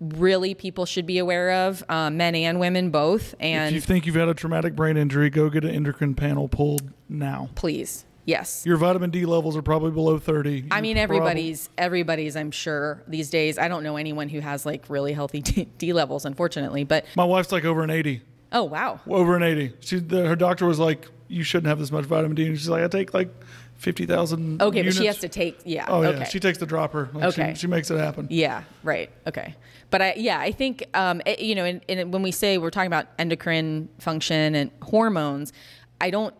[0.00, 3.34] really people should be aware of, uh, men and women both.
[3.40, 6.48] And if you think you've had a traumatic brain injury, go get an endocrine panel
[6.48, 7.50] pulled now.
[7.54, 8.04] Please.
[8.24, 8.66] Yes.
[8.66, 10.66] Your vitamin D levels are probably below 30.
[10.70, 13.56] I mean, everybody's, everybody's, I'm sure these days.
[13.58, 17.24] I don't know anyone who has like really healthy D, D levels, unfortunately, but my
[17.24, 18.20] wife's like over an 80.
[18.52, 19.00] Oh, wow.
[19.06, 19.72] Over an 80.
[19.80, 22.46] She, the, her doctor was like, you shouldn't have this much vitamin D.
[22.46, 23.30] And she's like, I take like
[23.78, 24.60] fifty thousand.
[24.60, 24.96] Okay, units.
[24.96, 25.86] but she has to take yeah.
[25.88, 26.18] Oh okay.
[26.18, 27.08] yeah, she takes the dropper.
[27.14, 28.26] Like okay, she, she, makes it happen.
[28.28, 29.10] Yeah, right.
[29.26, 29.54] Okay,
[29.90, 32.70] but I yeah I think um, it, you know in, in, when we say we're
[32.70, 35.52] talking about endocrine function and hormones,
[36.00, 36.34] I don't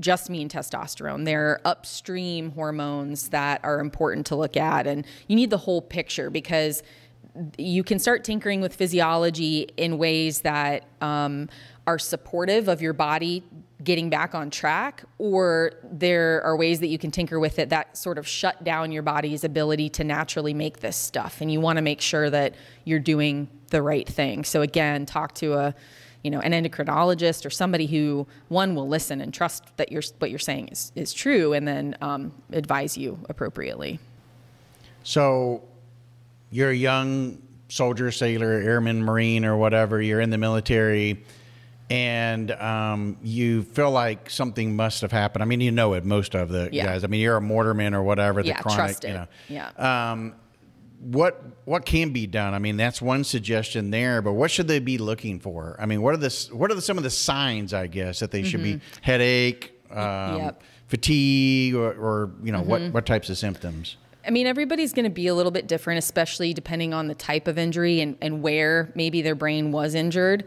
[0.00, 1.24] just mean testosterone.
[1.24, 5.80] There are upstream hormones that are important to look at, and you need the whole
[5.80, 6.82] picture because
[7.56, 11.48] you can start tinkering with physiology in ways that um,
[11.86, 13.42] are supportive of your body
[13.84, 17.96] getting back on track, or there are ways that you can tinker with it that
[17.96, 21.40] sort of shut down your body's ability to naturally make this stuff.
[21.40, 24.44] And you want to make sure that you're doing the right thing.
[24.44, 25.74] So again, talk to a
[26.22, 30.30] you know an endocrinologist or somebody who one will listen and trust that you're what
[30.30, 33.98] you're saying is is true, and then um, advise you appropriately.
[35.02, 35.64] So
[36.50, 40.00] you're a young soldier, sailor, airman, marine, or whatever.
[40.00, 41.24] You're in the military
[41.90, 45.42] and um, you feel like something must have happened.
[45.42, 46.04] I mean, you know it.
[46.04, 46.86] Most of the yeah.
[46.86, 47.04] guys.
[47.04, 48.42] I mean, you're a mortarman or whatever.
[48.42, 49.08] The yeah, chronic, trust it.
[49.08, 49.26] you know.
[49.48, 50.12] Yeah.
[50.12, 50.34] Um,
[51.02, 52.54] what what can be done?
[52.54, 54.22] I mean, that's one suggestion there.
[54.22, 55.76] But what should they be looking for?
[55.78, 57.74] I mean, what are the what are the, some of the signs?
[57.74, 58.78] I guess that they should mm-hmm.
[58.78, 60.62] be headache, um, yep.
[60.86, 62.70] fatigue, or, or, you know mm-hmm.
[62.70, 63.96] what what types of symptoms.
[64.24, 67.48] I mean, everybody's going to be a little bit different, especially depending on the type
[67.48, 70.44] of injury and, and where maybe their brain was injured.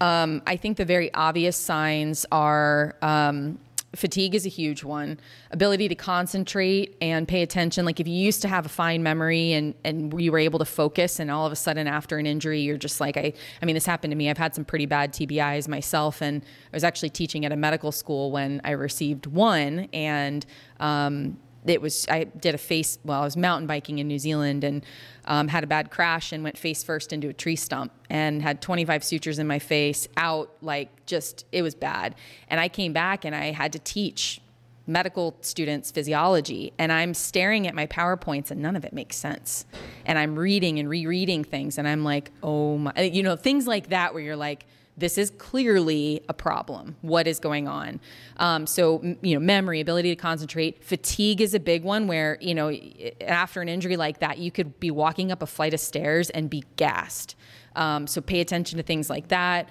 [0.00, 3.58] Um, I think the very obvious signs are um,
[3.96, 5.18] fatigue is a huge one.
[5.50, 7.84] Ability to concentrate and pay attention.
[7.84, 10.64] Like if you used to have a fine memory and and you were able to
[10.64, 13.74] focus and all of a sudden after an injury you're just like i i mean
[13.74, 14.30] this happened to me.
[14.30, 17.92] I've had some pretty bad tbis myself and i was actually teaching at a medical
[17.92, 19.88] school when i received one.
[19.92, 20.44] And
[20.80, 24.64] um, it was I did a face well I was mountain biking in New Zealand
[24.64, 24.84] and
[25.24, 28.60] um, had a bad crash and went face first into a tree stump and had
[28.60, 32.14] 25 sutures in my face out like just it was bad.
[32.48, 34.40] And I came back and I had to teach
[34.86, 39.64] medical students physiology and I'm staring at my PowerPoints and none of it makes sense.
[40.04, 43.88] And I'm reading and rereading things and I'm like oh my you know things like
[43.88, 44.66] that where you're like
[44.96, 46.96] this is clearly a problem.
[47.02, 48.00] What is going on?
[48.36, 52.54] Um, so, you know, memory, ability to concentrate, fatigue is a big one where, you
[52.54, 52.72] know,
[53.20, 56.48] after an injury like that, you could be walking up a flight of stairs and
[56.48, 57.34] be gassed.
[57.74, 59.68] Um, so, pay attention to things like that.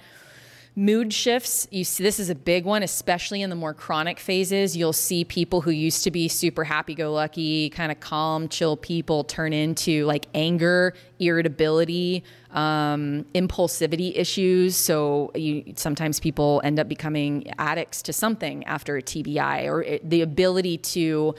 [0.76, 4.76] Mood shifts, you see, this is a big one, especially in the more chronic phases.
[4.76, 8.76] You'll see people who used to be super happy go lucky, kind of calm, chill
[8.76, 14.74] people turn into like anger, irritability, um, impulsivity issues.
[14.76, 20.10] So you, sometimes people end up becoming addicts to something after a TBI or it,
[20.10, 21.36] the ability to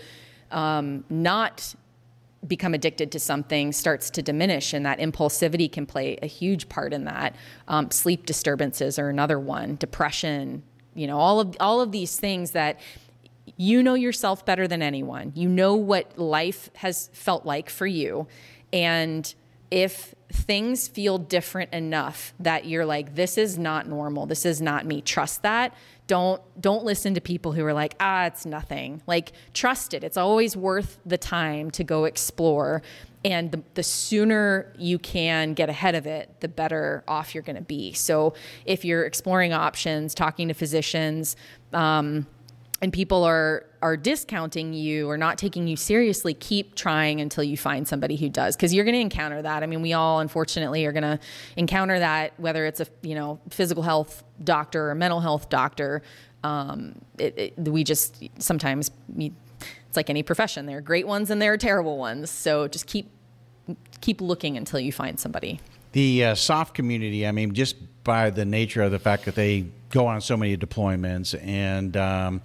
[0.52, 1.76] um, not
[2.47, 6.93] become addicted to something starts to diminish, and that impulsivity can play a huge part
[6.93, 7.36] in that.
[7.67, 12.51] Um, sleep disturbances are another one, depression, you know, all of all of these things
[12.51, 12.79] that
[13.58, 15.31] you know yourself better than anyone.
[15.36, 18.27] You know what life has felt like for you,
[18.71, 19.34] and
[19.71, 24.25] if things feel different enough that you're like this is not normal.
[24.25, 25.01] This is not me.
[25.01, 25.73] Trust that.
[26.08, 29.01] Don't don't listen to people who are like ah it's nothing.
[29.08, 30.04] Like trust it.
[30.04, 32.82] It's always worth the time to go explore
[33.23, 37.56] and the, the sooner you can get ahead of it the better off you're going
[37.56, 37.91] to be.
[37.93, 41.36] So if you're exploring options talking to physicians
[41.73, 42.28] um,
[42.81, 47.55] and people are are discounting you or not taking you seriously, keep trying until you
[47.55, 49.63] find somebody who does because you're going to encounter that.
[49.63, 51.19] I mean, we all unfortunately are going to
[51.55, 56.01] encounter that whether it's a you know physical health doctor or mental health doctor.
[56.43, 60.65] Um, it, it, we just sometimes it's like any profession.
[60.65, 62.29] There are great ones and there are terrible ones.
[62.29, 63.09] So just keep
[64.01, 65.59] keep looking until you find somebody.
[65.95, 69.67] The uh, SOF community, I mean, just by the nature of the fact that they
[69.91, 72.41] go on so many deployments and um,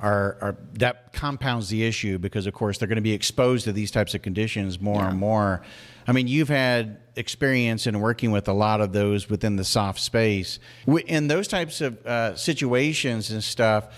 [0.00, 3.72] are, are, that compounds the issue because of course they're going to be exposed to
[3.72, 5.10] these types of conditions more yeah.
[5.10, 5.60] and more.
[6.08, 9.98] I mean, you've had experience in working with a lot of those within the SOF
[9.98, 10.58] space.
[11.06, 13.94] In those types of uh, situations and stuff,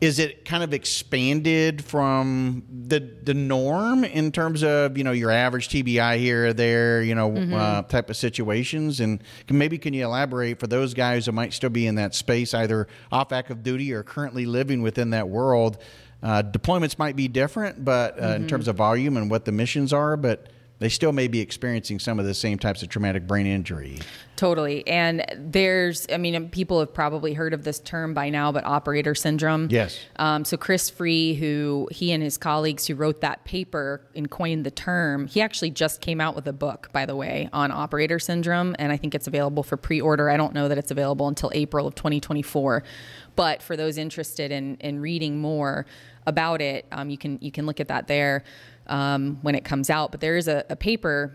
[0.00, 5.30] is it kind of expanded from the the norm in terms of you know your
[5.30, 7.52] average TBI here or there you know mm-hmm.
[7.52, 11.70] uh, type of situations and maybe can you elaborate for those guys who might still
[11.70, 15.78] be in that space either off active duty or currently living within that world
[16.22, 18.42] uh, deployments might be different but uh, mm-hmm.
[18.42, 20.51] in terms of volume and what the missions are but
[20.82, 24.00] they still may be experiencing some of the same types of traumatic brain injury.
[24.34, 24.84] Totally.
[24.88, 29.14] And there's, I mean, people have probably heard of this term by now, but operator
[29.14, 29.68] syndrome.
[29.70, 30.00] Yes.
[30.16, 34.66] Um, so Chris Frueh, who he and his colleagues who wrote that paper and coined
[34.66, 38.18] the term, he actually just came out with a book, by the way, on operator
[38.18, 38.74] syndrome.
[38.80, 40.28] And I think it's available for pre order.
[40.28, 42.82] I don't know that it's available until April of 2024.
[43.36, 45.86] But for those interested in, in reading more
[46.26, 48.44] about it, um, you can you can look at that there
[48.86, 50.10] um, when it comes out.
[50.10, 51.32] But there is a, a paper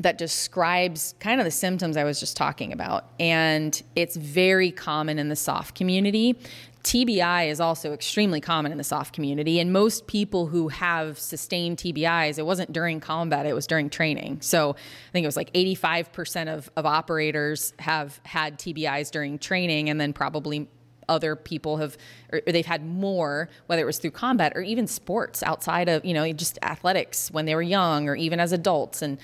[0.00, 3.10] that describes kind of the symptoms I was just talking about.
[3.18, 6.38] And it's very common in the SOF community.
[6.84, 9.58] TBI is also extremely common in the SOF community.
[9.58, 14.40] And most people who have sustained TBIs, it wasn't during combat, it was during training.
[14.40, 19.90] So I think it was like 85% of, of operators have had TBIs during training,
[19.90, 20.68] and then probably
[21.08, 21.96] other people have
[22.32, 26.14] or they've had more whether it was through combat or even sports outside of you
[26.14, 29.02] know just athletics when they were young or even as adults.
[29.02, 29.18] And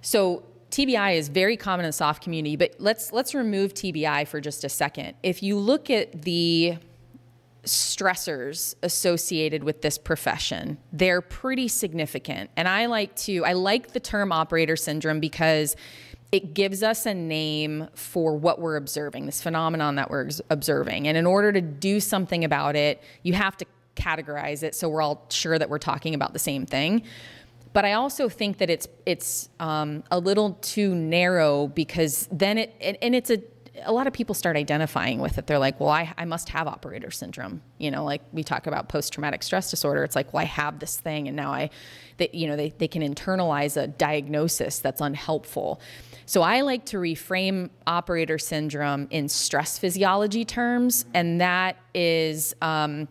[0.00, 4.40] so TBI is very common in the SOF community but let's let's remove TBI for
[4.40, 5.14] just a second.
[5.22, 6.76] If you look at the
[7.64, 12.50] stressors associated with this profession they're pretty significant.
[12.56, 15.76] And i like to i like the term operator syndrome because
[16.32, 21.08] it gives us a name for what we're observing, this phenomenon that we're observing.
[21.08, 23.66] And in order to do something about it, you have to
[23.96, 27.02] categorize it so we're all sure that we're talking about the same thing.
[27.72, 32.74] But I also think that it's it's um, a little too narrow because then it
[32.80, 33.42] and it's a
[33.84, 35.46] a lot of people start identifying with it.
[35.46, 37.62] They're like, well, I, I must have operator syndrome.
[37.78, 40.04] You know, like we talk about post traumatic stress disorder.
[40.04, 41.70] It's like, well, I have this thing, and now I,
[42.16, 45.80] they, you know, they, they can internalize a diagnosis that's unhelpful.
[46.30, 52.54] So I like to reframe operator syndrome in stress physiology terms, and that is.
[52.62, 53.08] Um,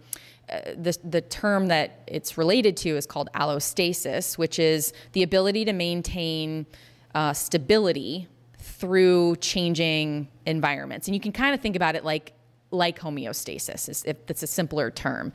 [0.50, 5.64] uh, the, the term that it's related to is called allostasis, which is the ability
[5.66, 6.66] to maintain
[7.14, 8.28] uh, stability
[8.58, 11.08] through changing environments.
[11.08, 12.34] And you can kind of think about it like
[12.72, 15.34] like homeostasis, if that's a simpler term.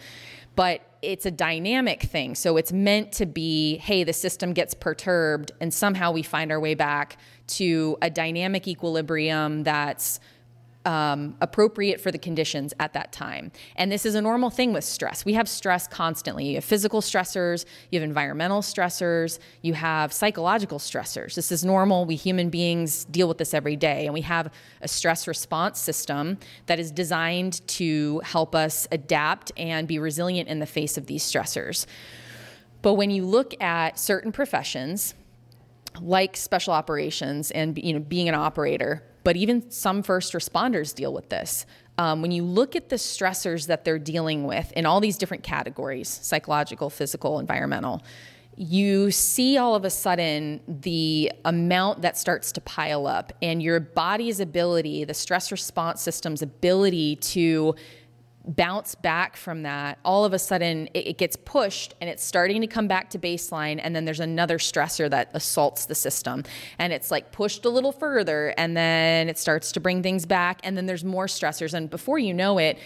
[0.56, 2.34] But it's a dynamic thing.
[2.34, 6.58] So it's meant to be hey, the system gets perturbed, and somehow we find our
[6.58, 10.20] way back to a dynamic equilibrium that's
[10.84, 13.50] um, appropriate for the conditions at that time.
[13.76, 15.24] And this is a normal thing with stress.
[15.24, 16.46] We have stress constantly.
[16.46, 21.34] You have physical stressors, you have environmental stressors, you have psychological stressors.
[21.34, 22.04] This is normal.
[22.04, 24.04] We human beings deal with this every day.
[24.04, 24.52] And we have
[24.82, 30.58] a stress response system that is designed to help us adapt and be resilient in
[30.58, 31.86] the face of these stressors.
[32.82, 35.14] But when you look at certain professions,
[36.00, 41.12] like special operations and you know being an operator but even some first responders deal
[41.12, 41.64] with this.
[41.96, 45.42] Um, when you look at the stressors that they're dealing with in all these different
[45.42, 48.02] categories psychological, physical, environmental
[48.56, 53.80] you see all of a sudden the amount that starts to pile up and your
[53.80, 57.74] body's ability, the stress response system's ability to
[58.46, 62.60] bounce back from that, all of a sudden it, it, gets pushed and it's starting
[62.60, 63.80] to come back to baseline.
[63.82, 66.44] And then there's another stressor that assaults the system.
[66.78, 70.60] And it's like pushed a little further and then it starts to bring things back.
[70.62, 71.72] And then there's more stressors.
[71.72, 72.78] And before you know it,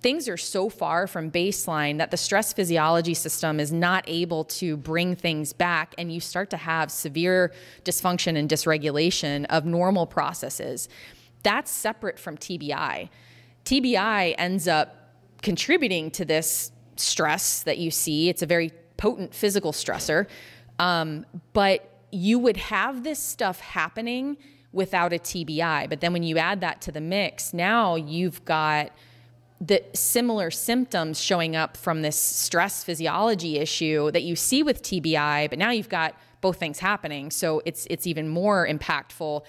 [0.00, 4.76] things are so far from baseline that the stress physiology system is not able to
[4.76, 5.94] bring things back.
[5.98, 7.52] And you start to have severe
[7.84, 10.88] dysfunction and dysregulation of normal processes.
[11.44, 13.08] That's separate from TBI.
[13.66, 15.12] TBI ends up
[15.42, 18.28] contributing to this stress that you see.
[18.28, 20.26] It's a very potent physical stressor.
[20.78, 24.36] Um, but you would have this stuff happening
[24.72, 25.88] without a TBI.
[25.88, 28.92] But then when you add that to the mix, now you've got
[29.60, 35.48] the similar symptoms showing up from this stress physiology issue that you see with TBI,
[35.48, 37.30] but now you've got both things happening.
[37.30, 39.42] So it's it's even more impactful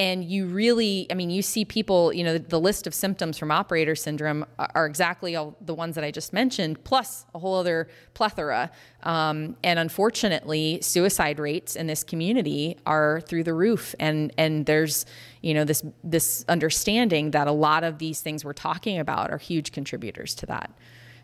[0.00, 3.50] and you really i mean you see people you know the, list of symptoms from
[3.50, 7.88] operator syndrome are exactly all the ones that i just mentioned plus a whole other
[8.20, 8.70] plethora.
[9.02, 13.94] Um, and unfortunately suicide rates in this community are through the roof.
[13.98, 15.06] And and there's
[15.40, 19.38] you know this this understanding that a lot of these things we're talking about are
[19.38, 20.70] huge contributors to that.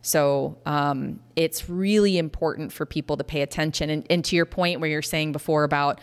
[0.00, 3.90] So um, it's really important for people to pay attention.
[3.90, 6.00] And, and to your point where you're saying before about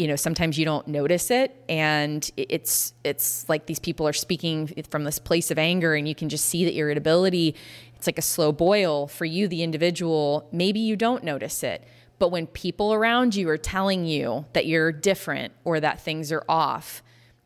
[0.00, 1.62] you know sometimes you don't notice it.
[1.68, 6.14] And it's it's like these people are speaking from this place of anger and you
[6.14, 7.54] can just see the irritability.
[7.96, 10.48] It's like a slow boil for you the individual.
[10.52, 11.86] Maybe you don't notice it
[12.18, 16.44] but when people around you are telling you that you're different or that things are
[16.48, 17.02] off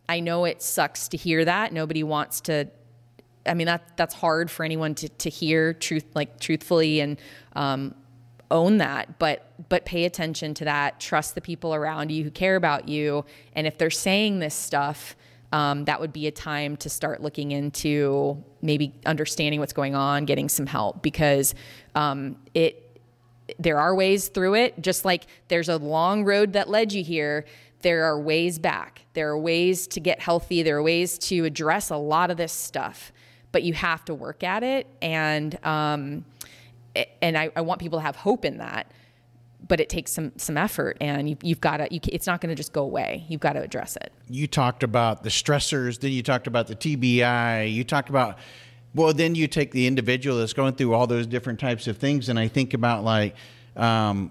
[0.09, 1.72] i know it sucks to hear that.
[1.72, 2.68] Nobody wants to
[3.46, 7.18] i mean that that's hard for anyone to, to hear truth like truthfully and
[7.57, 7.94] um,
[8.51, 12.57] own that but but pay attention to that trust the people around you who care
[12.57, 13.24] about you
[13.55, 15.16] and if they're saying this stuff
[15.53, 20.24] um, that would be a time to start looking into maybe understanding what's going on
[20.24, 21.55] getting some help because
[21.95, 22.80] um, it
[23.59, 24.80] there are ways through it.
[24.80, 27.45] Just like there's a long road that led you here
[27.82, 29.05] there are ways back.
[29.12, 30.62] There are ways to get healthy.
[30.62, 33.12] There are ways to address a lot of this stuff
[33.55, 34.84] but you have to work at it.
[35.01, 36.24] And um,
[37.22, 38.90] and I, I, want people to have hope in that
[39.66, 42.51] but it takes some some effort and you, have got to you, it's not going
[42.51, 43.24] to just go away.
[43.28, 44.12] You've got to address it.
[44.28, 48.38] You talked about the stressors then you talked about the tbi you talked about
[48.95, 52.28] well then you take the individual that's going through all those different types of things
[52.28, 53.34] and i think about like
[53.76, 54.30] um,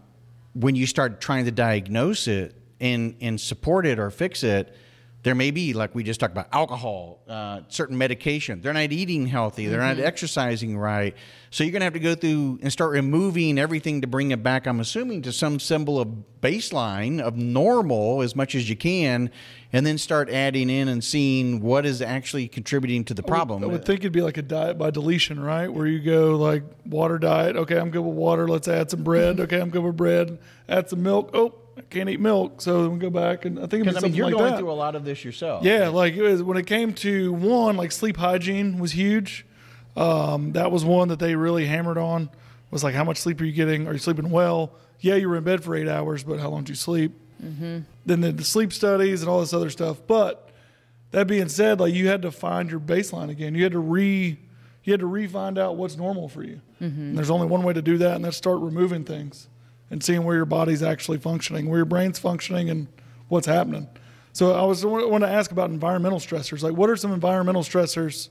[0.54, 4.76] when you start trying to diagnose it and and support it or fix it
[5.24, 8.62] there may be, like we just talked about, alcohol, uh, certain medication.
[8.62, 9.68] They're not eating healthy.
[9.68, 10.00] They're mm-hmm.
[10.00, 11.16] not exercising right.
[11.50, 14.44] So you're going to have to go through and start removing everything to bring it
[14.44, 16.10] back, I'm assuming, to some symbol of
[16.42, 19.32] baseline of normal as much as you can,
[19.72, 23.64] and then start adding in and seeing what is actually contributing to the problem.
[23.64, 25.70] I would, I would think it'd be like a diet by deletion, right?
[25.70, 27.56] Where you go like water diet.
[27.56, 28.46] Okay, I'm good with water.
[28.46, 29.40] Let's add some bread.
[29.40, 30.38] Okay, I'm good with bread.
[30.68, 31.30] Add some milk.
[31.34, 34.02] Oh, I can't eat milk, so we go back and I think it was I
[34.02, 34.60] mean, you're like going that.
[34.60, 35.64] through a lot of this yourself.
[35.64, 39.46] Yeah, like it was, when it came to one, like sleep hygiene was huge.
[39.96, 42.30] Um, that was one that they really hammered on.
[42.72, 43.88] Was like, how much sleep are you getting?
[43.88, 44.74] Are you sleeping well?
[45.00, 47.12] Yeah, you were in bed for eight hours, but how long did you sleep?
[47.44, 47.80] Mm-hmm.
[48.06, 50.02] Then the, the sleep studies and all this other stuff.
[50.08, 50.50] But
[51.12, 53.54] that being said, like you had to find your baseline again.
[53.54, 54.40] You had to re
[54.84, 56.62] you had to re find out what's normal for you.
[56.82, 57.16] Mm-hmm.
[57.16, 59.48] there's only one way to do that, and that's start removing things
[59.94, 62.88] and seeing where your body's actually functioning, where your brain's functioning, and
[63.28, 63.88] what's happening.
[64.34, 66.64] So I was want to ask about environmental stressors.
[66.64, 68.30] Like, what are some environmental stressors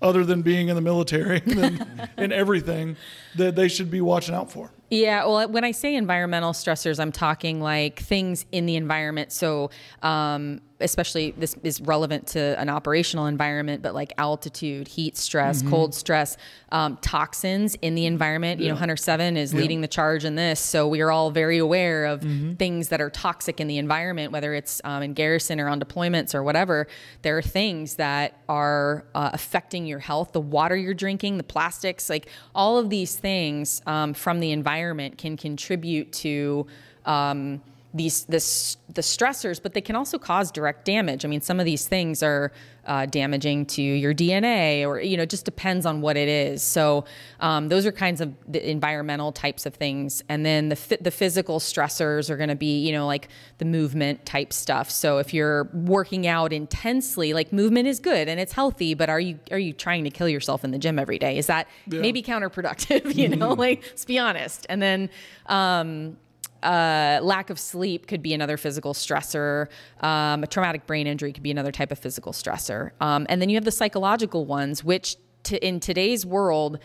[0.00, 2.96] other than being in the military and, and everything
[3.36, 4.70] that they should be watching out for?
[4.90, 9.30] Yeah, well, when I say environmental stressors, I'm talking like things in the environment.
[9.30, 9.70] So,
[10.02, 15.70] um, especially this is relevant to an operational environment, but like altitude, heat stress, mm-hmm.
[15.70, 16.36] cold stress,
[16.70, 18.60] um, toxins in the environment.
[18.60, 18.66] Yeah.
[18.66, 19.60] You know, Hunter Seven is yeah.
[19.60, 22.54] leading the charge in this, so we are all very aware of mm-hmm.
[22.54, 26.34] things that are toxic in the environment, whether it's um, in garrison or on deployments
[26.34, 26.86] or whatever.
[27.22, 30.32] There are things that are uh, affecting your health.
[30.32, 35.18] The water you're drinking, the plastics, like all of these things um, from the environment
[35.18, 36.66] can contribute to.
[37.06, 37.62] Um,
[37.94, 41.24] these this, the stressors, but they can also cause direct damage.
[41.24, 42.50] I mean, some of these things are
[42.86, 46.62] uh, damaging to your DNA, or you know, just depends on what it is.
[46.62, 47.04] So
[47.40, 51.60] um, those are kinds of the environmental types of things, and then the the physical
[51.60, 53.28] stressors are going to be you know like
[53.58, 54.90] the movement type stuff.
[54.90, 59.20] So if you're working out intensely, like movement is good and it's healthy, but are
[59.20, 61.38] you are you trying to kill yourself in the gym every day?
[61.38, 62.00] Is that yeah.
[62.00, 63.14] maybe counterproductive?
[63.24, 64.66] You know, like let's be honest.
[64.68, 65.08] And then
[65.46, 66.16] um,
[66.64, 69.68] uh, lack of sleep could be another physical stressor.
[70.00, 72.90] Um, a traumatic brain injury could be another type of physical stressor.
[73.00, 76.78] Um, and then you have the psychological ones, which to, in today's world,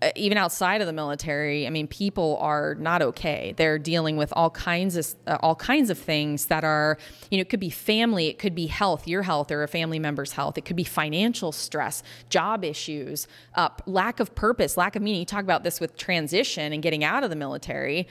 [0.00, 3.52] uh, even outside of the military, I mean, people are not okay.
[3.56, 6.98] They're dealing with all kinds of uh, all kinds of things that are,
[7.30, 9.98] you know, it could be family, it could be health, your health, or a family
[9.98, 10.56] member's health.
[10.56, 13.26] It could be financial stress, job issues,
[13.56, 15.20] uh, lack of purpose, lack of meaning.
[15.20, 18.06] You talk about this with transition and getting out of the military.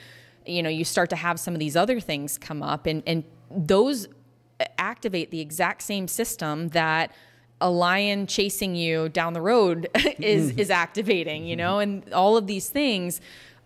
[0.48, 3.24] You know, you start to have some of these other things come up, and and
[3.50, 4.08] those
[4.76, 7.12] activate the exact same system that
[7.60, 9.88] a lion chasing you down the road
[10.18, 13.20] is is activating, you know, and all of these things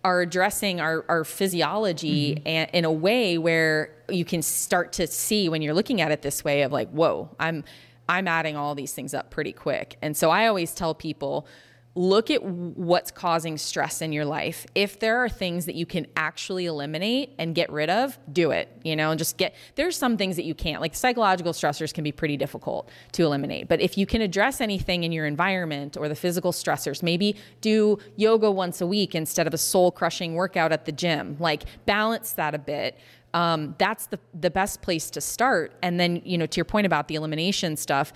[0.04, 2.48] are addressing our, our physiology mm-hmm.
[2.48, 6.22] and, in a way where you can start to see when you're looking at it
[6.22, 7.64] this way of like, whoa, I'm
[8.08, 9.96] I'm adding all these things up pretty quick.
[10.02, 11.46] And so I always tell people
[11.94, 14.64] look at what's causing stress in your life.
[14.74, 18.68] If there are things that you can actually eliminate and get rid of, do it.
[18.82, 20.80] You know, and just get there's some things that you can't.
[20.80, 23.68] Like psychological stressors can be pretty difficult to eliminate.
[23.68, 27.98] But if you can address anything in your environment or the physical stressors, maybe do
[28.16, 31.36] yoga once a week instead of a soul-crushing workout at the gym.
[31.38, 32.98] Like balance that a bit.
[33.34, 35.74] Um, that's the the best place to start.
[35.82, 38.12] And then, you know, to your point about the elimination stuff,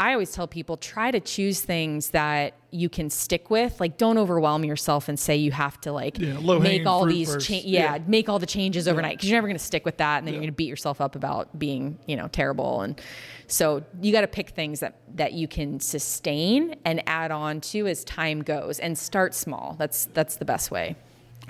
[0.00, 3.80] I always tell people try to choose things that you can stick with.
[3.80, 7.54] Like, don't overwhelm yourself and say you have to like yeah, make all these cha-
[7.54, 10.18] yeah, yeah, make all the changes overnight because you're never going to stick with that,
[10.18, 10.36] and then yeah.
[10.36, 12.82] you're going to beat yourself up about being you know terrible.
[12.82, 13.00] And
[13.48, 17.88] so you got to pick things that that you can sustain and add on to
[17.88, 19.74] as time goes, and start small.
[19.78, 20.96] That's that's the best way.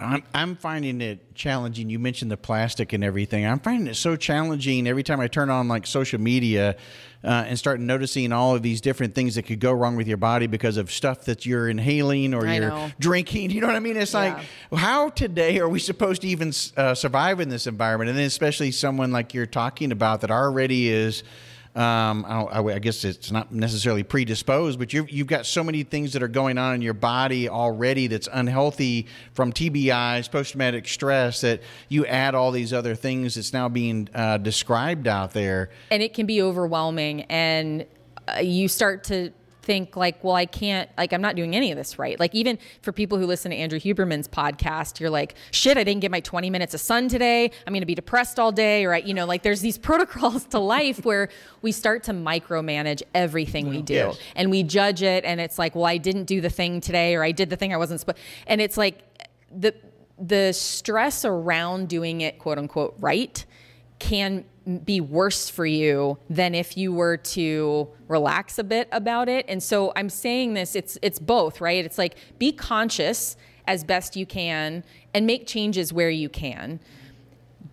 [0.00, 1.90] I'm, I'm finding it challenging.
[1.90, 3.46] You mentioned the plastic and everything.
[3.46, 6.76] I'm finding it so challenging every time I turn on like social media
[7.24, 10.16] uh, and start noticing all of these different things that could go wrong with your
[10.16, 12.90] body because of stuff that you're inhaling or I you're know.
[12.98, 13.50] drinking.
[13.58, 13.96] You know what I mean?
[13.96, 14.36] It's yeah.
[14.70, 18.10] like, how today are we supposed to even uh, survive in this environment?
[18.10, 21.24] And then, especially someone like you're talking about that already is
[21.74, 26.12] um, I, I, guess it's not necessarily predisposed, but you've, you've got so many things
[26.14, 31.42] that are going on in your body already that's unhealthy from TBIs, post traumatic stress,
[31.42, 35.70] that you add all these other things that's now being uh, described out there.
[35.90, 37.22] And it can be overwhelming.
[37.22, 37.86] And
[38.26, 39.32] uh, you start to
[39.68, 42.18] think like, well, I can't, like, I'm not doing any of this right.
[42.18, 46.00] Like, even for people who listen to Andrew Huberman's podcast, you're like, shit, I didn't
[46.00, 47.50] get my 20 minutes of sun today.
[47.66, 48.86] I'm going to be depressed all day.
[48.86, 49.04] Right.
[49.04, 51.28] You know, like there's these protocols to life where
[51.60, 54.18] we start to micromanage everything we do yes.
[54.34, 55.26] and we judge it.
[55.26, 57.74] And it's like, well, I didn't do the thing today or I did the thing
[57.74, 59.02] I wasn't supposed And it's like
[59.54, 59.74] the,
[60.18, 63.44] the stress around doing it, quote unquote, right
[63.98, 64.44] can
[64.84, 69.46] be worse for you than if you were to relax a bit about it.
[69.48, 71.84] And so I'm saying this it's it's both, right?
[71.84, 73.36] It's like be conscious
[73.66, 74.84] as best you can
[75.14, 76.80] and make changes where you can.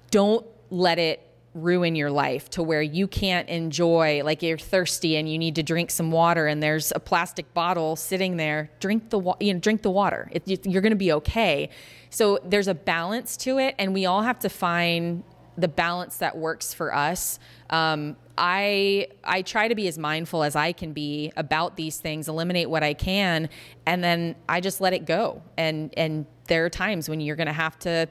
[0.10, 1.22] Don't let it
[1.54, 5.64] ruin your life to where you can't enjoy like you're thirsty and you need to
[5.64, 9.82] drink some water and there's a plastic bottle sitting there drink the you know drink
[9.82, 11.70] the water it, you're going to be okay
[12.10, 15.24] so there's a balance to it and we all have to find
[15.58, 17.40] the balance that works for us.
[17.70, 22.28] Um, I I try to be as mindful as I can be about these things,
[22.28, 23.50] eliminate what I can,
[23.86, 25.42] and then I just let it go.
[25.58, 28.08] And and there are times when you're going to have to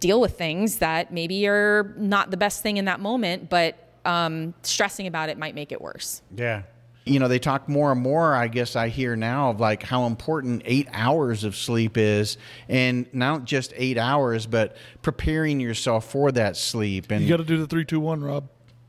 [0.00, 3.76] deal with things that maybe are not the best thing in that moment, but
[4.06, 6.22] um, stressing about it might make it worse.
[6.34, 6.62] Yeah,
[7.04, 10.06] you know, they talk more and more, I guess I hear now of like how
[10.06, 12.36] important eight hours of sleep is.
[12.68, 17.10] And not just eight hours, but preparing yourself for that sleep.
[17.10, 18.48] And you got to do the three, two, one, Rob.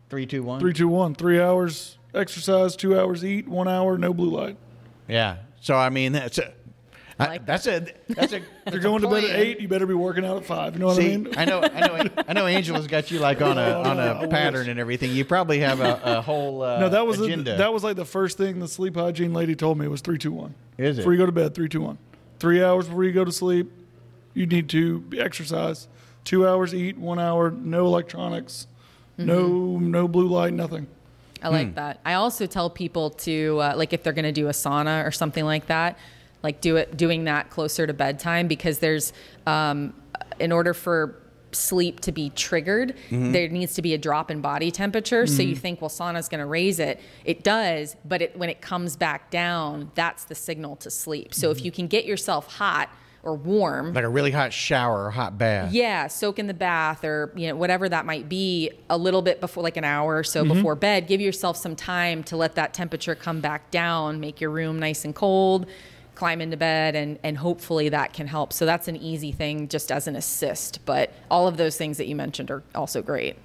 [0.09, 0.59] Three, two, one?
[0.59, 1.16] Three, two, one.
[1.16, 4.57] Three hours exercise, two hours eat, one hour, no blue light.
[5.07, 5.38] Yeah.
[5.62, 6.39] So, I mean, that's
[7.22, 8.38] a, like that's a that's a.
[8.65, 10.74] if you're going to bed at eight, you better be working out at five.
[10.74, 11.34] You know what See, I mean?
[11.38, 12.47] I know, I know, I know.
[12.47, 15.11] Angela's got you like on a on a pattern and everything.
[15.11, 16.89] You probably have a, a whole uh, no.
[16.89, 17.55] That was agenda.
[17.55, 20.17] A, that was like the first thing the sleep hygiene lady told me was three
[20.17, 20.55] two one.
[20.78, 21.01] Is it?
[21.01, 21.97] Before you go to bed, three two one.
[22.39, 23.72] Three hours before you go to sleep,
[24.34, 25.88] you need to exercise.
[26.24, 28.67] Two hours eat, one hour no electronics,
[29.17, 29.28] mm-hmm.
[29.28, 30.88] no no blue light, nothing.
[31.43, 31.74] I like hmm.
[31.74, 31.99] that.
[32.05, 35.11] I also tell people to uh, like if they're going to do a sauna or
[35.11, 35.97] something like that
[36.43, 39.13] like do it doing that closer to bedtime because there's
[39.45, 39.93] um,
[40.39, 41.21] in order for
[41.55, 43.31] sleep to be triggered, mm-hmm.
[43.31, 45.23] there needs to be a drop in body temperature.
[45.23, 45.35] Mm-hmm.
[45.35, 45.61] So you mm-hmm.
[45.61, 46.99] think, well, sauna's going to raise it.
[47.25, 51.33] It does, but it, when it comes back down, that's the signal to sleep.
[51.33, 51.59] So mm-hmm.
[51.59, 52.89] if you can get yourself hot
[53.23, 57.03] or warm, like a really hot shower or hot bath, yeah, soak in the bath
[57.03, 60.23] or you know whatever that might be, a little bit before, like an hour or
[60.23, 60.55] so mm-hmm.
[60.55, 61.05] before bed.
[61.05, 64.19] Give yourself some time to let that temperature come back down.
[64.19, 65.67] Make your room nice and cold
[66.22, 68.53] climb into bed and and hopefully that can help.
[68.53, 72.07] So that's an easy thing just as an assist, but all of those things that
[72.07, 73.38] you mentioned are also great.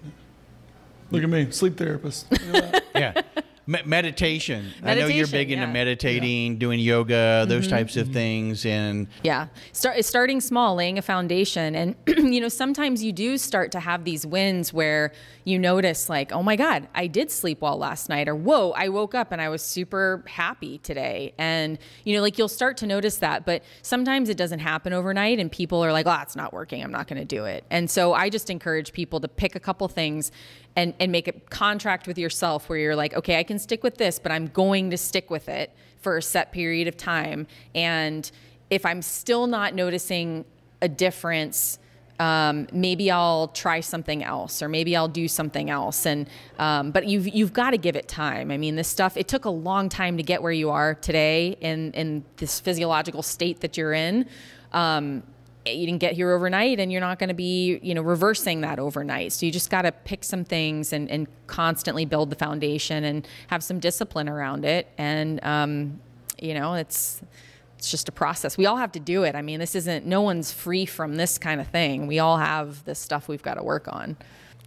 [1.11, 2.27] Look at me, sleep therapist.
[2.95, 3.23] yeah.
[3.69, 4.73] Me- meditation.
[4.83, 5.73] I know you're Meditation, big into yeah.
[5.73, 8.15] meditating, doing yoga, those mm-hmm, types of mm-hmm.
[8.15, 9.49] things, and Yeah.
[9.73, 11.75] Start starting small, laying a foundation.
[11.75, 15.13] And you know, sometimes you do start to have these wins where
[15.43, 18.89] you notice like, "Oh my god, I did sleep well last night," or "Whoa, I
[18.89, 22.87] woke up and I was super happy today." And you know, like you'll start to
[22.87, 26.53] notice that, but sometimes it doesn't happen overnight and people are like, "Oh, it's not
[26.53, 26.85] working.
[26.85, 29.61] I'm not going to do it." And so I just encourage people to pick a
[29.61, 30.31] couple things
[30.77, 33.97] and and make a contract with yourself where you're like, "Okay, I can stick with
[33.97, 38.31] this, but I'm going to stick with it for a set period of time." And
[38.71, 40.45] if I'm still not noticing
[40.83, 41.79] a difference,
[42.19, 46.07] um, maybe I'll try something else, or maybe I'll do something else.
[46.07, 48.51] And um, but you've you've got to give it time.
[48.51, 51.57] I mean, this stuff it took a long time to get where you are today
[51.61, 54.27] in in this physiological state that you're in.
[54.73, 55.23] Um,
[55.75, 58.79] you didn't get here overnight, and you're not going to be you know reversing that
[58.79, 59.33] overnight.
[59.33, 63.27] So you just got to pick some things and and constantly build the foundation and
[63.49, 64.89] have some discipline around it.
[64.99, 66.01] And um,
[66.41, 67.23] you know, it's
[67.79, 68.57] it's just a process.
[68.57, 69.35] We all have to do it.
[69.35, 72.07] I mean, this isn't, no one's free from this kind of thing.
[72.07, 74.17] We all have this stuff we've got to work on.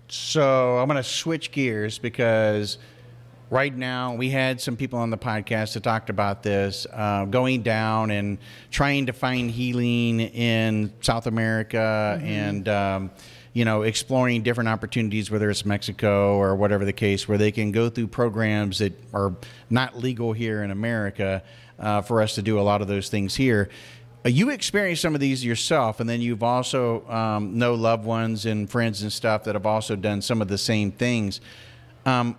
[0.10, 2.78] So I'm going to switch gears because
[3.50, 7.62] right now we had some people on the podcast that talked about this uh, going
[7.62, 8.38] down and
[8.72, 12.68] trying to find healing in South America and.
[12.68, 13.12] Um,
[13.52, 17.72] you know, exploring different opportunities, whether it's Mexico or whatever the case, where they can
[17.72, 19.36] go through programs that are
[19.72, 21.44] not legal here in America
[21.80, 23.68] uh, for us to do a lot of those things here.
[24.26, 28.46] Uh, you experienced some of these yourself, and then you've also um, know loved ones
[28.46, 31.42] and friends and stuff that have also done some of the same things.
[32.06, 32.38] Um,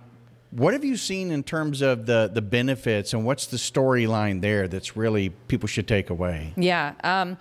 [0.51, 4.67] what have you seen in terms of the the benefits, and what's the storyline there
[4.67, 6.53] that's really people should take away?
[6.55, 6.93] Yeah.
[7.03, 7.37] Um,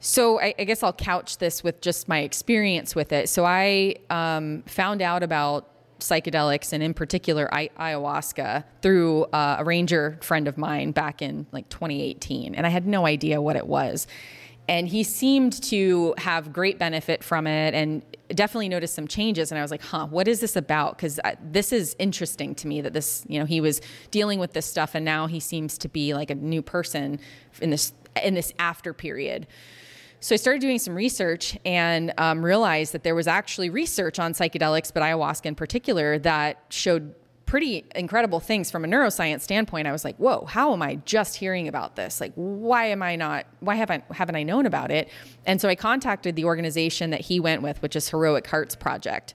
[0.00, 3.28] so I, I guess I'll couch this with just my experience with it.
[3.28, 5.68] So I um, found out about
[6.00, 11.46] psychedelics and in particular I- ayahuasca through uh, a ranger friend of mine back in
[11.52, 14.06] like 2018 and i had no idea what it was
[14.66, 18.02] and he seemed to have great benefit from it and
[18.34, 20.96] definitely noticed some changes and i was like huh what is this about?
[20.96, 24.66] Because this is interesting to me that this you know he was dealing with this
[24.66, 27.20] stuff and now he seems to be like a new person
[27.60, 29.46] in this in this after period.
[30.22, 34.34] So I started doing some research and um, realized that there was actually research on
[34.34, 37.14] psychedelics, but ayahuasca in particular, that showed
[37.50, 39.88] pretty incredible things from a neuroscience standpoint.
[39.88, 42.20] I was like, "Whoa, how am I just hearing about this?
[42.20, 43.44] Like, why am I not?
[43.58, 45.08] Why haven't haven't I known about it?"
[45.46, 49.34] And so I contacted the organization that he went with, which is Heroic Hearts Project,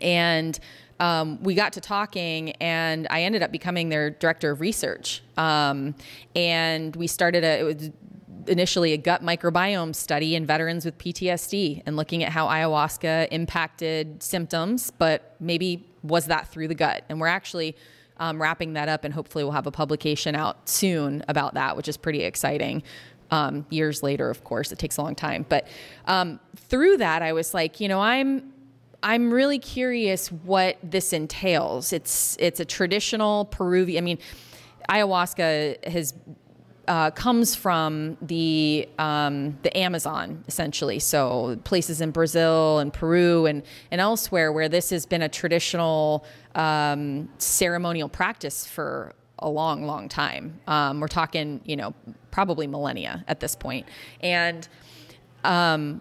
[0.00, 0.58] and
[0.98, 5.22] um, we got to talking, and I ended up becoming their director of research.
[5.36, 5.94] Um,
[6.34, 7.60] and we started a.
[7.60, 7.90] It was,
[8.46, 14.22] initially a gut microbiome study in veterans with PTSD and looking at how ayahuasca impacted
[14.22, 17.04] symptoms, but maybe was that through the gut?
[17.08, 17.76] And we're actually
[18.18, 21.88] um, wrapping that up, and hopefully we'll have a publication out soon about that, which
[21.88, 22.82] is pretty exciting.
[23.30, 25.68] Um, years later, of course, it takes a long time, but
[26.06, 28.52] um, through that, I was like, you know, I'm
[29.02, 31.92] I'm really curious what this entails.
[31.92, 34.02] It's it's a traditional Peruvian.
[34.02, 34.18] I mean,
[34.88, 36.14] ayahuasca has
[36.88, 40.98] uh, comes from the um, the Amazon, essentially.
[40.98, 46.24] So places in Brazil and Peru and and elsewhere where this has been a traditional
[46.54, 50.58] um, ceremonial practice for a long, long time.
[50.66, 51.94] Um, we're talking, you know,
[52.32, 53.86] probably millennia at this point,
[54.20, 54.66] and.
[55.44, 56.00] Um,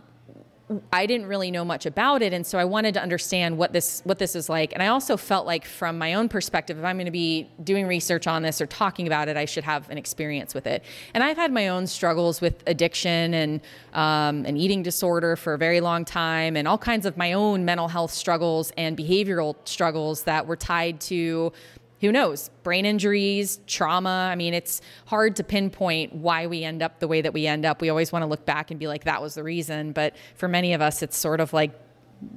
[0.91, 4.01] I didn't really know much about it, and so I wanted to understand what this
[4.03, 4.73] what this is like.
[4.73, 7.87] And I also felt like, from my own perspective, if I'm going to be doing
[7.87, 10.83] research on this or talking about it, I should have an experience with it.
[11.13, 13.61] And I've had my own struggles with addiction and
[13.93, 17.63] um, an eating disorder for a very long time, and all kinds of my own
[17.63, 21.53] mental health struggles and behavioral struggles that were tied to
[22.01, 22.49] who knows?
[22.63, 24.29] Brain injuries trauma.
[24.31, 27.65] I mean it's hard to pinpoint why we end up the way that we end
[27.65, 27.81] up.
[27.81, 29.91] We always want to look back and be like that was the reason.
[29.91, 31.71] But for many of us it's sort of like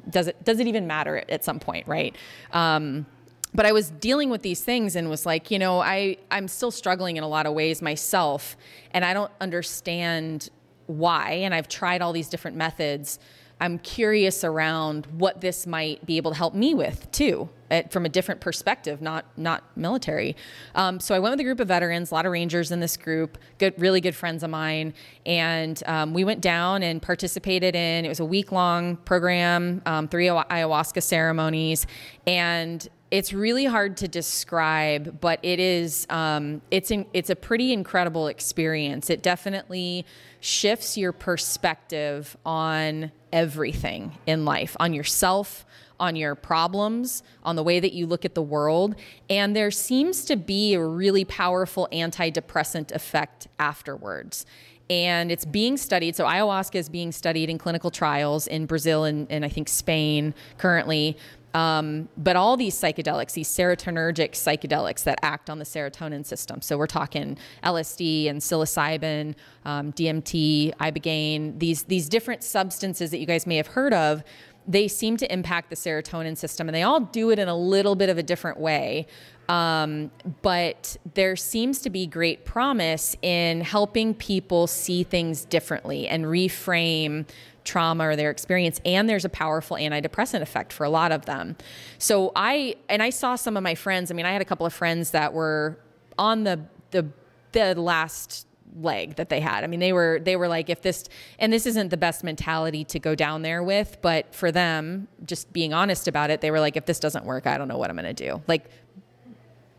[0.09, 2.15] does it does it even matter at some point right?
[2.53, 3.07] Um,
[3.53, 6.71] but i was dealing with these things and was like you know i i'm still
[6.71, 8.57] struggling in a lot of ways myself
[8.93, 10.51] and i don't understand
[10.87, 13.19] why and i've tried all these different methods.
[13.61, 18.05] I'm curious around what this might be able to help me with too, at, from
[18.05, 20.37] a different perspective, not not military.
[20.75, 22.97] Um, so I went with a group of veterans, a lot of Rangers in this
[22.97, 24.95] group, good, really good friends of mine,
[25.25, 28.05] and um, we went down and participated in.
[28.05, 31.87] It was a week long program, um, three ayahuasca ceremonies,
[32.27, 37.73] and it's really hard to describe, but it is um, it's in, it's a pretty
[37.73, 39.11] incredible experience.
[39.11, 40.07] It definitely
[40.41, 45.67] shifts your perspective on everything in life, on yourself,
[46.01, 48.97] on your problems, on the way that you look at the world.
[49.29, 54.47] And there seems to be a really powerful antidepressant effect afterwards.
[54.89, 56.17] And it's being studied.
[56.17, 60.35] So, ayahuasca is being studied in clinical trials in Brazil and, and I think Spain
[60.59, 61.17] currently.
[61.55, 66.63] Um, but all these psychedelics, these serotonergic psychedelics that act on the serotonin system.
[66.63, 69.35] So we're talking LSD and psilocybin,
[69.65, 74.23] um, DMT, ibogaine, these these different substances that you guys may have heard of.
[74.71, 77.97] They seem to impact the serotonin system, and they all do it in a little
[77.97, 79.07] bit of a different way.
[79.49, 80.13] Um,
[80.43, 87.27] but there seems to be great promise in helping people see things differently and reframe
[87.65, 91.55] trauma or their experience and there's a powerful antidepressant effect for a lot of them
[91.99, 94.65] so i and i saw some of my friends i mean i had a couple
[94.65, 95.79] of friends that were
[96.19, 96.59] on the
[96.91, 97.07] the
[97.53, 98.47] the last
[98.79, 99.65] leg that they had.
[99.65, 101.05] I mean they were they were like if this
[101.39, 105.53] and this isn't the best mentality to go down there with but for them just
[105.53, 107.91] being honest about it they were like if this doesn't work i don't know what
[107.91, 108.43] i'm going to do.
[108.47, 108.65] Like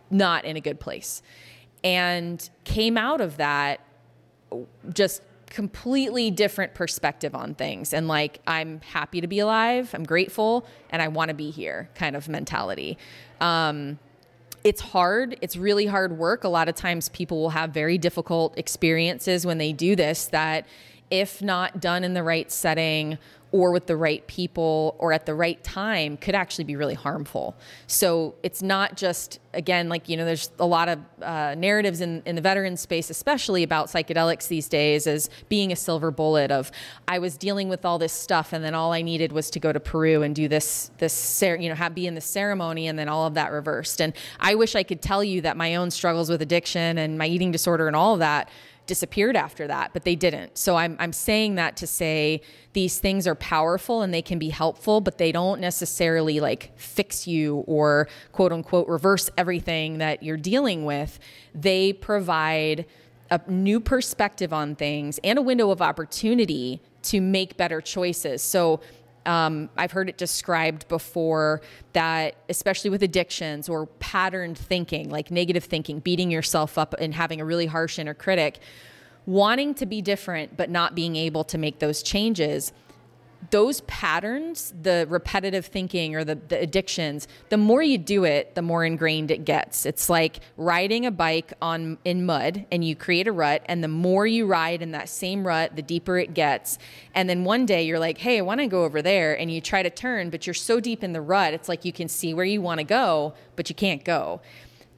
[0.10, 1.22] not in a good place.
[1.84, 3.80] And came out of that
[4.94, 10.66] just completely different perspective on things and like i'm happy to be alive i'm grateful
[10.92, 12.98] and i want to be here kind of mentality.
[13.42, 14.00] Um,
[14.64, 15.38] it's hard.
[15.42, 16.44] It's really hard work.
[16.44, 20.66] A lot of times people will have very difficult experiences when they do this that
[21.10, 23.18] if not done in the right setting
[23.52, 27.56] or with the right people or at the right time could actually be really harmful.
[27.88, 32.24] So it's not just, again, like, you know, there's a lot of uh, narratives in,
[32.26, 36.72] in the veteran space, especially about psychedelics these days, as being a silver bullet of
[37.08, 39.74] I was dealing with all this stuff and then all I needed was to go
[39.74, 43.10] to Peru and do this, this, you know, have, be in the ceremony and then
[43.10, 44.02] all of that reversed.
[44.02, 47.28] And I wish I could tell you that my own struggles with addiction and my
[47.28, 48.50] eating disorder and all of that
[48.92, 50.58] disappeared after that, but they didn't.
[50.58, 52.42] So I'm, I'm saying that to say
[52.74, 57.26] these things are powerful and they can be helpful, but they don't necessarily like fix
[57.26, 61.20] you or quote unquote reverse everything that you're dealing with.
[61.56, 62.86] They provide
[63.30, 68.42] a new perspective on things and a window of opportunity to make better choices.
[68.42, 68.82] So
[69.26, 71.62] um, I've heard it described before
[71.94, 77.40] that, especially with addictions or patterned thinking, like negative thinking, beating yourself up and having
[77.42, 78.60] a really harsh inner critic,
[79.26, 82.74] wanting to be different but not being able to make those changes
[83.50, 88.62] those patterns, the repetitive thinking or the, the addictions, the more you do it, the
[88.62, 89.86] more ingrained it gets.
[89.86, 93.88] It's like riding a bike on in mud and you create a rut and the
[93.88, 96.78] more you ride in that same rut, the deeper it gets.
[97.16, 99.60] And then one day you're like, "Hey, I want to go over there." And you
[99.60, 102.34] try to turn, but you're so deep in the rut, it's like you can see
[102.34, 104.42] where you want to go, but you can't go.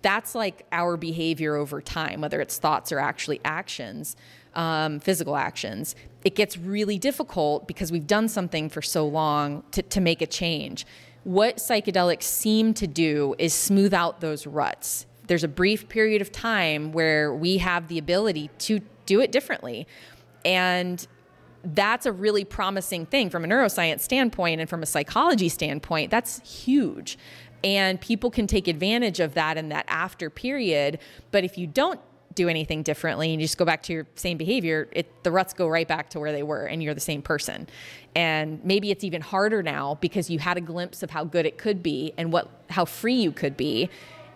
[0.02, 4.18] That's like our behavior over time, whether it's thoughts or actually actions
[4.56, 9.82] um, physical actions, it gets really difficult because we've done something for so long to,
[9.82, 10.86] to make a change.
[11.24, 15.06] What psychedelics seem to do is smooth out those ruts.
[15.28, 19.88] There's a brief period of time where we have the ability to do it differently.
[20.44, 21.06] And
[21.64, 26.12] that's a really promising thing from a neuroscience standpoint and from a psychology standpoint.
[26.12, 27.18] That's huge.
[27.64, 31.00] And people can take advantage of that in that after period.
[31.32, 32.02] But if you don't
[32.36, 35.54] do anything differently and you just go back to your same behavior, it, the ruts
[35.54, 37.68] go right back to where they were and you're the same person.
[38.16, 41.58] And maybe it's even harder now because you had a glimpse of how good it
[41.58, 43.90] could be and what how free you could be.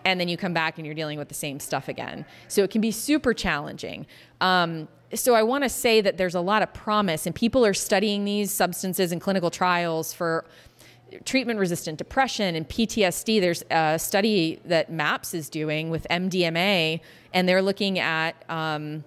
[0.04, 2.24] And then you come back and you're dealing with the same stuff again.
[2.48, 4.06] So it can be super challenging.
[4.40, 7.74] Um, so I want to say that there's a lot of promise, and people are
[7.74, 10.44] studying these substances in clinical trials for
[11.24, 13.40] treatment resistant depression and PTSD.
[13.40, 17.00] There's a study that MAPS is doing with MDMA,
[17.32, 19.04] and they're looking at um,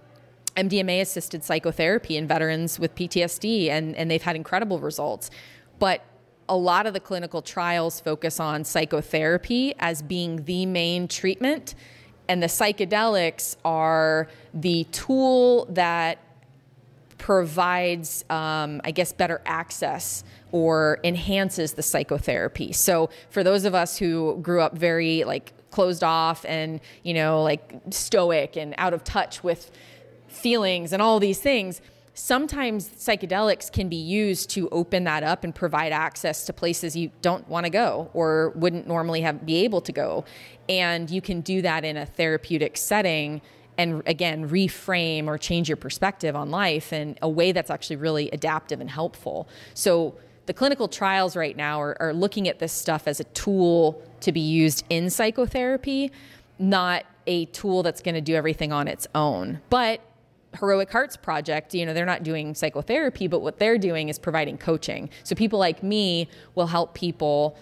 [0.55, 5.31] MDMA assisted psychotherapy in veterans with PTSD, and, and they've had incredible results.
[5.79, 6.03] But
[6.49, 11.75] a lot of the clinical trials focus on psychotherapy as being the main treatment,
[12.27, 16.19] and the psychedelics are the tool that
[17.17, 22.73] provides, um, I guess, better access or enhances the psychotherapy.
[22.73, 27.41] So for those of us who grew up very like closed off and you know
[27.41, 29.71] like stoic and out of touch with
[30.27, 31.81] feelings and all these things
[32.13, 37.11] sometimes psychedelics can be used to open that up and provide access to places you
[37.21, 40.25] don't want to go or wouldn't normally have be able to go.
[40.67, 43.41] And you can do that in a therapeutic setting
[43.77, 48.29] and again reframe or change your perspective on life in a way that's actually really
[48.31, 49.47] adaptive and helpful.
[49.73, 50.15] So
[50.45, 54.31] the clinical trials right now are, are looking at this stuff as a tool to
[54.31, 56.11] be used in psychotherapy
[56.59, 60.01] not a tool that's going to do everything on its own but
[60.59, 64.57] Heroic Hearts Project, you know, they're not doing psychotherapy, but what they're doing is providing
[64.57, 65.09] coaching.
[65.23, 67.57] So people like me will help people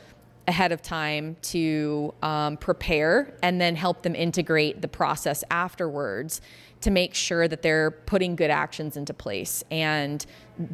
[0.47, 6.41] ahead of time to um, prepare and then help them integrate the process afterwards
[6.81, 10.25] to make sure that they're putting good actions into place and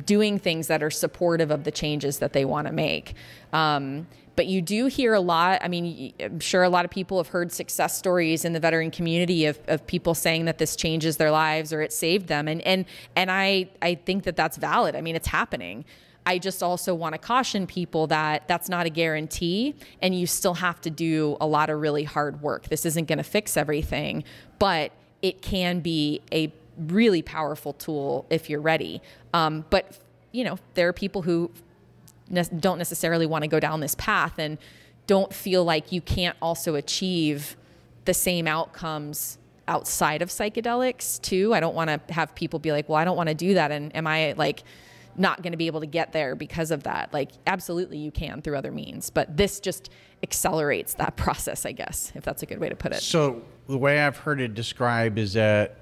[0.06, 3.14] doing things that are supportive of the changes that they want to make.
[3.54, 5.62] Um, but you do hear a lot.
[5.64, 8.92] I mean, I'm sure a lot of people have heard success stories in the veteran
[8.92, 12.48] community of, of people saying that this changes their lives or it saved them.
[12.48, 14.96] And, and, and I, I think that that's valid.
[14.96, 15.86] I mean, it's happening.
[16.26, 20.56] I just also want to caution people that that's not a guarantee and you still
[20.56, 22.68] have to do a lot of really hard work.
[22.68, 24.24] This isn't going to fix everything,
[24.58, 29.02] but it can be a really powerful tool if you're ready.
[29.34, 30.00] Um, but
[30.32, 31.50] you know, there are people who
[32.30, 34.58] ne- don't necessarily want to go down this path and
[35.08, 37.56] don't feel like you can't also achieve
[38.06, 41.54] the same outcomes outside of psychedelics too.
[41.54, 43.72] I don't want to have people be like, "Well, I don't want to do that,"
[43.72, 44.64] and am I like
[45.18, 47.14] not going to be able to get there because of that?
[47.14, 49.90] Like, absolutely, you can through other means, but this just
[50.24, 53.02] accelerates that process, I guess, if that's a good way to put it.
[53.02, 55.78] So the way I've heard it described is that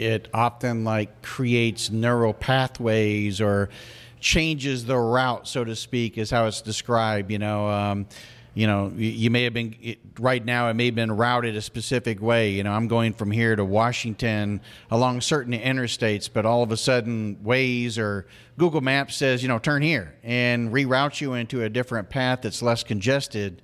[0.00, 3.68] it often like creates neural pathways or
[4.18, 7.30] changes the route, so to speak, is how it's described.
[7.30, 8.06] You know, um,
[8.54, 10.68] you know, you may have been right now.
[10.68, 12.50] It may have been routed a specific way.
[12.50, 16.76] You know, I'm going from here to Washington along certain interstates, but all of a
[16.76, 18.26] sudden, Waze or
[18.56, 22.62] Google Maps says, you know, turn here and reroutes you into a different path that's
[22.62, 23.62] less congested.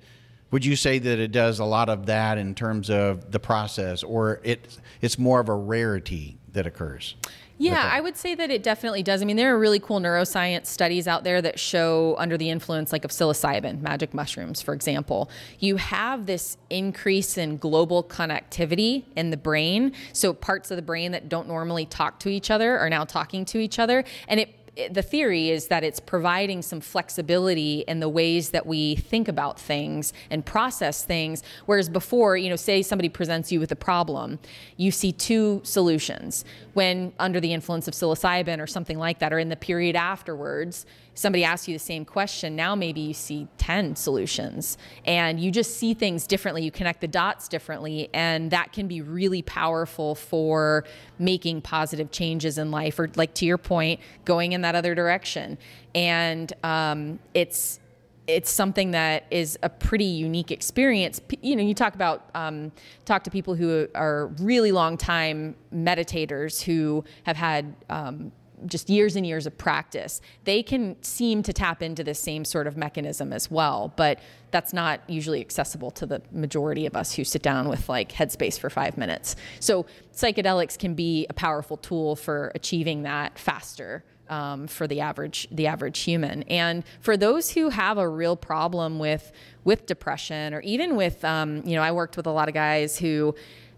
[0.51, 4.03] Would you say that it does a lot of that in terms of the process,
[4.03, 7.15] or it it's more of a rarity that occurs?
[7.59, 9.21] Yeah, I would say that it definitely does.
[9.21, 12.91] I mean, there are really cool neuroscience studies out there that show under the influence
[12.91, 19.31] like of psilocybin, magic mushrooms, for example, you have this increase in global connectivity in
[19.31, 19.93] the brain.
[20.13, 23.43] So parts of the brain that don't normally talk to each other are now talking
[23.45, 24.56] to each other and it
[24.91, 29.59] the theory is that it's providing some flexibility in the ways that we think about
[29.59, 31.43] things and process things.
[31.65, 34.39] Whereas before, you know, say somebody presents you with a problem,
[34.75, 36.45] you see two solutions.
[36.73, 40.85] When under the influence of psilocybin or something like that, or in the period afterwards,
[41.17, 45.77] somebody asks you the same question, now maybe you see 10 solutions and you just
[45.77, 46.63] see things differently.
[46.63, 50.83] You connect the dots differently, and that can be really powerful for
[51.17, 55.57] making positive changes in life, or like to your point, going in that other direction.
[55.95, 57.79] And um, it's,
[58.27, 61.19] it's something that is a pretty unique experience.
[61.41, 62.71] You know, you talk about um,
[63.05, 68.31] talk to people who are really long time meditators who have had um,
[68.65, 72.67] just years and years of practice, they can seem to tap into the same sort
[72.67, 73.93] of mechanism as well.
[73.95, 74.19] But
[74.51, 78.59] that's not usually accessible to the majority of us who sit down with like headspace
[78.59, 79.35] for five minutes.
[79.59, 84.03] So psychedelics can be a powerful tool for achieving that faster.
[84.29, 88.99] Um, for the average the average human, and for those who have a real problem
[88.99, 89.31] with
[89.63, 92.97] with depression, or even with um, you know, I worked with a lot of guys
[92.97, 93.35] who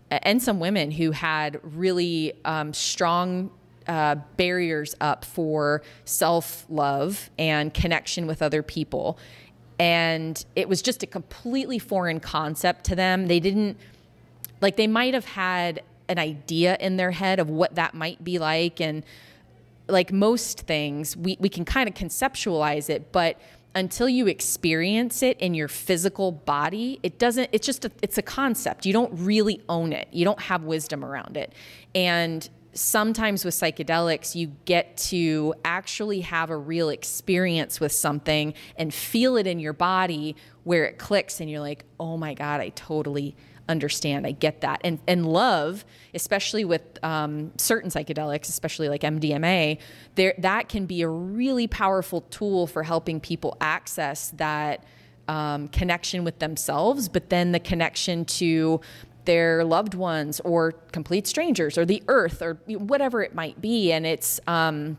[0.10, 3.52] and some women who had really um, strong
[3.90, 9.18] uh, barriers up for self love and connection with other people.
[9.80, 13.28] And it was just a completely foreign concept to them.
[13.28, 13.78] They didn't,
[14.62, 18.38] like, they might have had an idea in their head of what that might be
[18.38, 18.80] like.
[18.80, 19.04] And
[19.88, 23.40] like most things, we, we can kind of conceptualize it, but
[23.74, 28.22] until you experience it in your physical body it doesn't it's just a, it's a
[28.22, 31.54] concept you don't really own it you don't have wisdom around it
[31.94, 38.94] and sometimes with psychedelics, you get to actually have a real experience with something and
[38.94, 42.70] feel it in your body where it clicks and you're like, oh my God, I
[42.70, 43.36] totally
[43.70, 44.26] understand.
[44.26, 44.82] I get that.
[44.84, 49.78] And, and love, especially with um, certain psychedelics, especially like MDMA,
[50.16, 54.84] there, that can be a really powerful tool for helping people access that.
[55.28, 58.82] Um, connection with themselves, but then the connection to
[59.30, 63.92] their loved ones or complete strangers or the earth or whatever it might be.
[63.92, 64.98] And it's, um,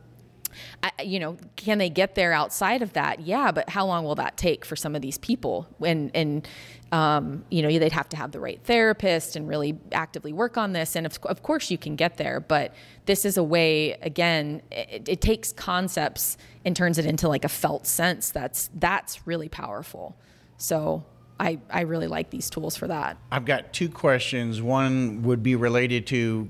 [0.85, 3.19] I, you know, can they get there outside of that?
[3.19, 5.67] Yeah, but how long will that take for some of these people?
[5.85, 6.49] And and
[6.93, 10.75] um, you know, they'd have to have the right therapist and really actively work on
[10.75, 10.95] this.
[10.95, 12.73] And of, of course, you can get there, but
[13.07, 13.93] this is a way.
[13.95, 18.31] Again, it, it takes concepts and turns it into like a felt sense.
[18.31, 20.17] That's that's really powerful.
[20.57, 21.05] So
[21.41, 23.17] I, I really like these tools for that.
[23.33, 24.61] I've got two questions.
[24.61, 26.49] One would be related to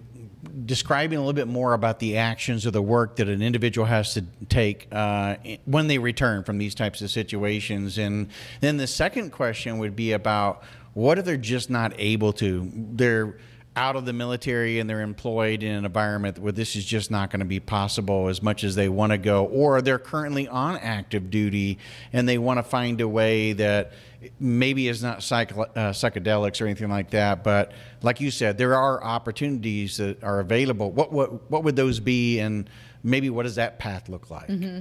[0.67, 4.15] describing a little bit more about the actions or the work that an individual has
[4.15, 7.99] to take uh, when they return from these types of situations.
[7.99, 8.31] And
[8.61, 12.69] then the second question would be about what if they're just not able to?
[12.75, 13.37] They're
[13.77, 17.31] out of the military and they're employed in an environment where this is just not
[17.31, 20.77] going to be possible as much as they want to go, or they're currently on
[20.79, 21.79] active duty
[22.13, 23.93] and they want to find a way that
[24.39, 29.03] maybe is not uh, psychedelics or anything like that, but like you said, there are
[29.03, 30.91] opportunities that are available.
[30.91, 32.69] What what what would those be, and
[33.03, 34.49] maybe what does that path look like?
[34.49, 34.81] Mm-hmm.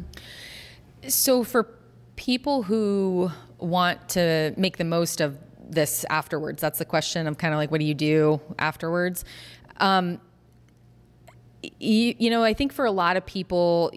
[1.08, 1.70] So for
[2.16, 5.38] people who want to make the most of
[5.70, 7.28] this afterwards, that's the question.
[7.28, 9.26] Of kind of like, what do you do afterwards?
[9.78, 10.20] Um,
[11.80, 13.92] you, you know, I think for a lot of people,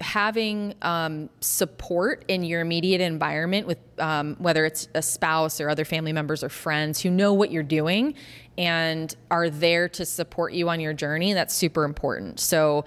[0.00, 5.84] having um, support in your immediate environment with um, whether it's a spouse or other
[5.84, 8.14] family members or friends who know what you're doing
[8.56, 12.38] and are there to support you on your journey that's super important.
[12.38, 12.84] So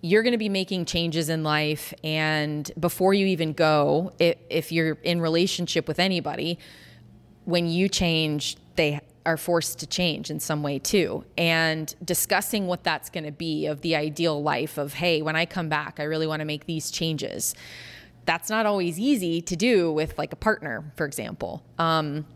[0.00, 4.98] you're going to be making changes in life and before you even go if you're
[5.02, 6.58] in relationship with anybody
[7.46, 11.24] when you change they are forced to change in some way too.
[11.36, 15.46] And discussing what that's going to be of the ideal life of hey when i
[15.46, 17.54] come back i really want to make these changes.
[18.26, 21.64] That's not always easy to do with like a partner for example.
[21.78, 22.26] Um,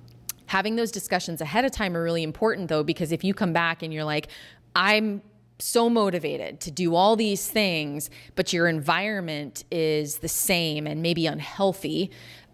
[0.47, 3.83] having those discussions ahead of time are really important though because if you come back
[3.83, 4.29] and you're like
[4.75, 5.23] i'm
[5.63, 11.27] so motivated to do all these things, but your environment is the same and maybe
[11.27, 12.11] unhealthy,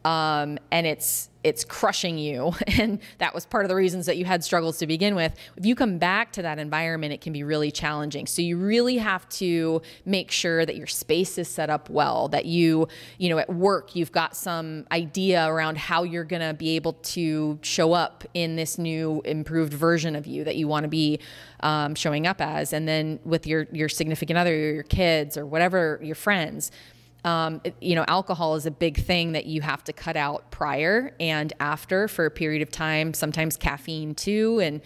[0.06, 2.52] um, and it's it's crushing you.
[2.78, 5.34] And that was part of the reasons that you had struggles to begin with.
[5.56, 8.26] If you come back to that environment it can be really challenging.
[8.26, 12.44] So you really have to make sure that your space is set up well that
[12.44, 12.86] you
[13.18, 16.92] you know at work you've got some idea around how you're going to be able
[16.92, 21.18] to show up in this new improved version of you that you want to be
[21.60, 22.72] um, showing up as.
[22.72, 26.70] And then with your your significant other your kids or whatever your friends
[27.26, 31.12] um, you know, alcohol is a big thing that you have to cut out prior
[31.18, 34.60] and after for a period of time, sometimes caffeine too.
[34.62, 34.80] And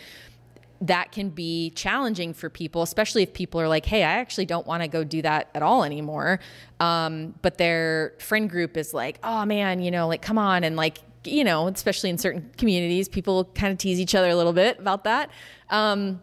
[0.80, 4.66] that can be challenging for people, especially if people are like, hey, I actually don't
[4.66, 6.40] want to go do that at all anymore.
[6.80, 10.64] Um, but their friend group is like, oh man, you know, like, come on.
[10.64, 14.34] And like, you know, especially in certain communities, people kind of tease each other a
[14.34, 15.30] little bit about that.
[15.68, 16.22] Um,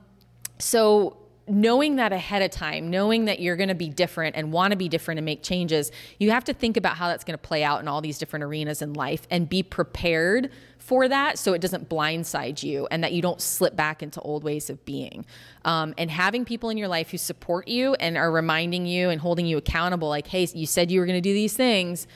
[0.58, 4.72] so knowing that ahead of time, knowing that you're going to be different and want
[4.72, 7.42] to be different and make changes, you have to think about how that's going to
[7.42, 11.54] play out in all these different arenas in life and be prepared for that so
[11.54, 15.26] it doesn't blindside you and that you don't slip back into old ways of being.
[15.66, 19.20] Um, and having people in your life who support you and are reminding you and
[19.20, 22.08] holding you accountable, like, hey, you said you were going to do these things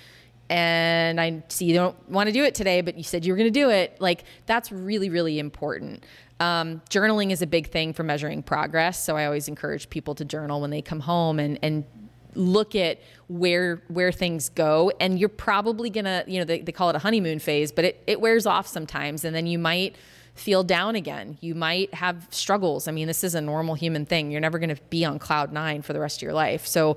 [0.52, 3.38] and I see you don't want to do it today, but you said you were
[3.38, 3.96] going to do it.
[4.02, 6.04] Like that's really, really important.
[6.42, 9.02] Um, journaling is a big thing for measuring progress.
[9.02, 11.86] So I always encourage people to journal when they come home and, and
[12.34, 16.90] look at where where things go and you're probably gonna you know they, they call
[16.90, 19.98] it a honeymoon phase but it, it wears off sometimes and then you might
[20.34, 24.32] feel down again you might have struggles i mean this is a normal human thing
[24.32, 26.96] you're never going to be on cloud nine for the rest of your life so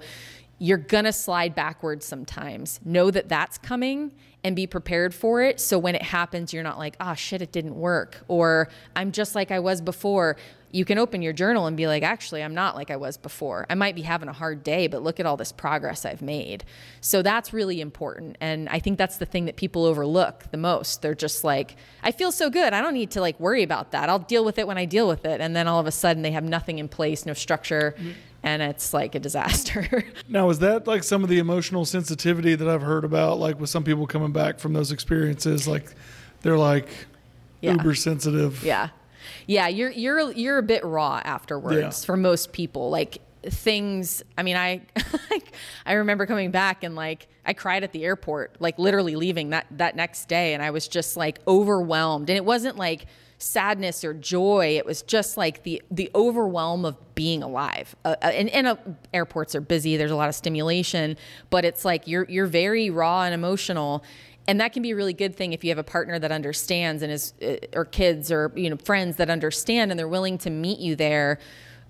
[0.65, 2.81] you're going to slide backwards sometimes.
[2.87, 4.13] Know that that's coming
[4.43, 5.61] and be prepared for it.
[5.61, 8.25] So when it happens, you're not like, oh shit, it didn't work.
[8.29, 10.37] Or I'm just like I was before.
[10.71, 13.67] You can open your journal and be like, actually, I'm not like I was before.
[13.69, 16.65] I might be having a hard day, but look at all this progress I've made.
[17.03, 18.39] So that's really important.
[18.41, 21.03] And I think that's the thing that people overlook the most.
[21.03, 22.73] They're just like, I feel so good.
[22.73, 24.09] I don't need to like worry about that.
[24.09, 25.43] I'll deal with it when I deal with it.
[25.43, 27.95] And then all of a sudden they have nothing in place, no structure.
[27.99, 28.11] Mm-hmm
[28.45, 30.05] and it's like a disaster.
[30.29, 33.71] now, is that like some of the emotional sensitivity that I've heard about, like with
[33.71, 35.67] some people coming back from those experiences?
[35.67, 35.87] Like
[36.43, 36.89] they're like
[37.63, 37.73] yeah.
[37.73, 38.63] uber sensitive.
[38.63, 38.91] Yeah.
[39.47, 42.07] Yeah, you're you're you're a bit raw afterwards yeah.
[42.07, 42.91] for most people.
[42.91, 43.19] Like
[43.51, 44.81] things i mean i
[45.85, 49.67] i remember coming back and like i cried at the airport like literally leaving that
[49.71, 53.05] that next day and i was just like overwhelmed and it wasn't like
[53.45, 54.77] sadness or joy.
[54.79, 57.95] It was just like the the overwhelm of being alive.
[58.05, 58.77] Uh, uh, and, and uh,
[59.13, 59.97] airports are busy.
[59.97, 61.17] There's a lot of stimulation,
[61.51, 64.03] but it's like you're you're very raw and emotional.
[64.47, 67.03] And that can be a really good thing if you have a partner that understands
[67.03, 70.51] and is, uh, or kids or you know friends that understand and they're willing to
[70.51, 71.39] meet you there.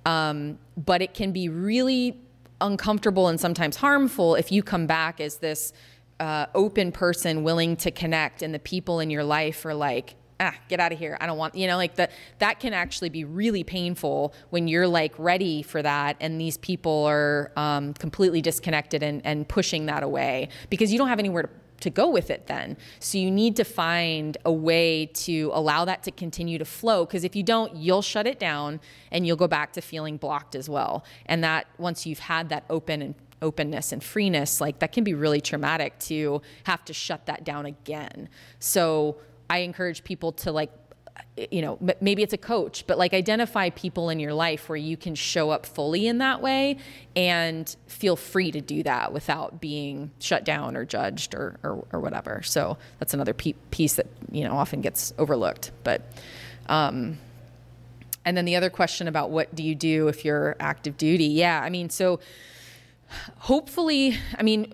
[0.07, 2.19] Um, but it can be really
[2.61, 5.73] uncomfortable and sometimes harmful if you come back as this
[6.21, 10.15] uh, open person willing to connect, and the people in your life are like,
[10.45, 11.17] ah, get out of here.
[11.21, 14.89] I don't want, you know, like that, that can actually be really painful when you're
[14.89, 16.17] like ready for that.
[16.21, 21.09] And these people are um, completely disconnected and, and pushing that away because you don't
[21.09, 22.77] have anywhere to, to go with it then.
[22.99, 27.05] So you need to find a way to allow that to continue to flow.
[27.05, 28.81] Because if you don't, you'll shut it down
[29.11, 31.05] and you'll go back to feeling blocked as well.
[31.27, 35.15] And that once you've had that open and openness and freeness, like that can be
[35.15, 38.29] really traumatic to have to shut that down again.
[38.59, 39.19] So
[39.49, 40.71] I encourage people to like
[41.51, 44.97] you know, maybe it's a coach, but like identify people in your life where you
[44.97, 46.77] can show up fully in that way
[47.17, 52.01] and feel free to do that without being shut down or judged or, or, or
[52.01, 52.41] whatever.
[52.45, 55.73] So that's another piece that, you know, often gets overlooked.
[55.83, 56.03] But,
[56.69, 57.19] um,
[58.25, 61.27] and then the other question about what do you do if you're active duty?
[61.27, 62.21] Yeah, I mean, so
[63.39, 64.73] hopefully, I mean,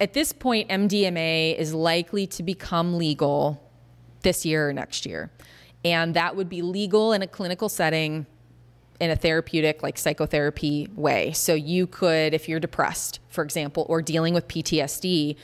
[0.00, 3.63] at this point, MDMA is likely to become legal
[4.24, 5.30] this year or next year.
[5.84, 8.26] And that would be legal in a clinical setting
[9.00, 11.32] in a therapeutic, like psychotherapy way.
[11.32, 15.36] So you could, if you're depressed, for example, or dealing with PTSD,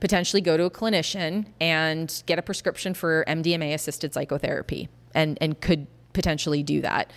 [0.00, 5.60] potentially go to a clinician and get a prescription for MDMA assisted psychotherapy and, and
[5.60, 7.12] could potentially do that.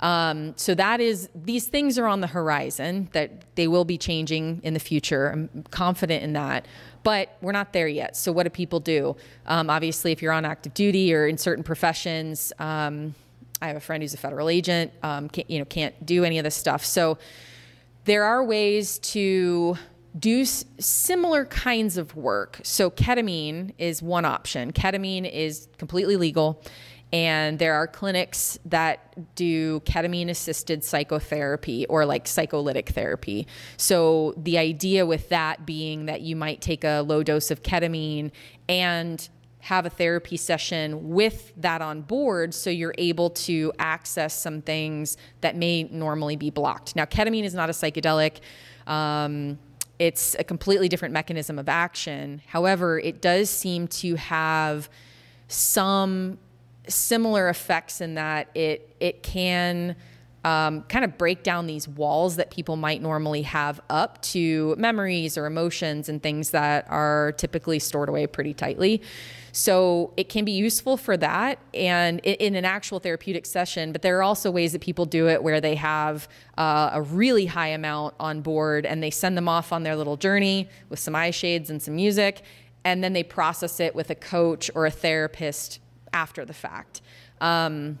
[0.00, 4.60] Um, so that is these things are on the horizon that they will be changing
[4.62, 5.28] in the future.
[5.28, 6.66] I'm confident in that,
[7.02, 8.16] but we're not there yet.
[8.16, 9.16] So what do people do?
[9.46, 13.14] Um, obviously, if you're on active duty or in certain professions, um,
[13.62, 14.92] I have a friend who's a federal agent.
[15.02, 16.84] Um, you know, can't do any of this stuff.
[16.84, 17.18] So
[18.04, 19.76] there are ways to
[20.18, 22.60] do s- similar kinds of work.
[22.62, 24.72] So ketamine is one option.
[24.72, 26.62] Ketamine is completely legal
[27.12, 33.46] and there are clinics that do ketamine assisted psychotherapy or like psycholytic therapy.
[33.76, 38.30] So the idea with that being that you might take a low dose of ketamine
[38.68, 39.28] and
[39.62, 45.16] have a therapy session with that on board so you're able to access some things
[45.42, 46.96] that may normally be blocked.
[46.96, 48.38] Now, ketamine is not a psychedelic.
[48.86, 49.58] Um,
[49.98, 52.40] it's a completely different mechanism of action.
[52.46, 54.88] However, it does seem to have
[55.48, 56.38] some
[56.88, 59.96] similar effects in that it it can
[60.44, 65.36] um, kind of break down these walls that people might normally have up to memories
[65.36, 69.02] or emotions and things that are typically stored away pretty tightly.
[69.52, 74.16] So it can be useful for that and in an actual therapeutic session, but there
[74.18, 78.14] are also ways that people do it where they have uh, a really high amount
[78.18, 81.68] on board and they send them off on their little journey with some eye shades
[81.68, 82.42] and some music,
[82.84, 85.80] and then they process it with a coach or a therapist
[86.12, 87.00] after the fact.
[87.40, 87.98] Um,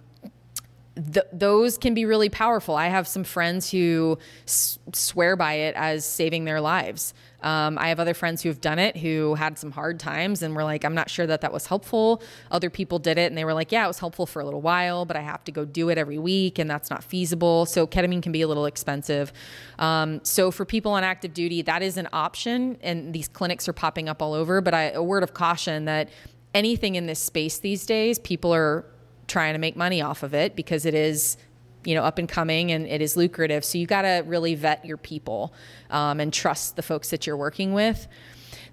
[1.12, 2.74] th- those can be really powerful.
[2.74, 7.14] I have some friends who s- swear by it as saving their lives.
[7.42, 10.54] Um, I have other friends who have done it who had some hard times and
[10.54, 12.22] were like, I'm not sure that that was helpful.
[12.50, 14.60] Other people did it and they were like, yeah, it was helpful for a little
[14.60, 17.64] while, but I have to go do it every week and that's not feasible.
[17.64, 19.32] So ketamine can be a little expensive.
[19.78, 23.72] Um, so for people on active duty, that is an option and these clinics are
[23.72, 24.60] popping up all over.
[24.60, 26.10] But I, a word of caution that
[26.54, 28.84] anything in this space these days, people are
[29.26, 31.36] trying to make money off of it because it is
[31.84, 33.64] you know up and coming and it is lucrative.
[33.64, 35.54] So you got to really vet your people
[35.90, 38.06] um, and trust the folks that you're working with.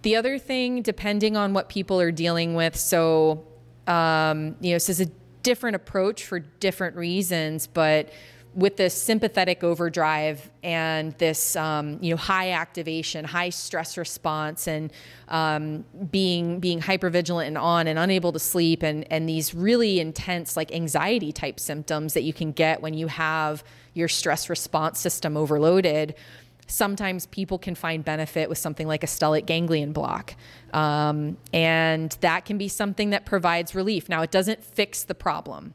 [0.01, 3.45] The other thing depending on what people are dealing with so
[3.87, 5.07] um, you know this is a
[5.43, 8.09] different approach for different reasons but
[8.57, 14.91] with this sympathetic overdrive and this um, you know high activation, high stress response, and
[15.27, 20.57] um, being being hypervigilant and on and unable to sleep, and and these really intense
[20.57, 25.37] like anxiety type symptoms that you can get when you have your stress response system
[25.37, 26.15] overloaded.
[26.69, 30.35] Sometimes people can find benefit with something like a stellate ganglion block.
[30.73, 34.09] Um, and that can be something that provides relief.
[34.09, 35.73] Now, it doesn't fix the problem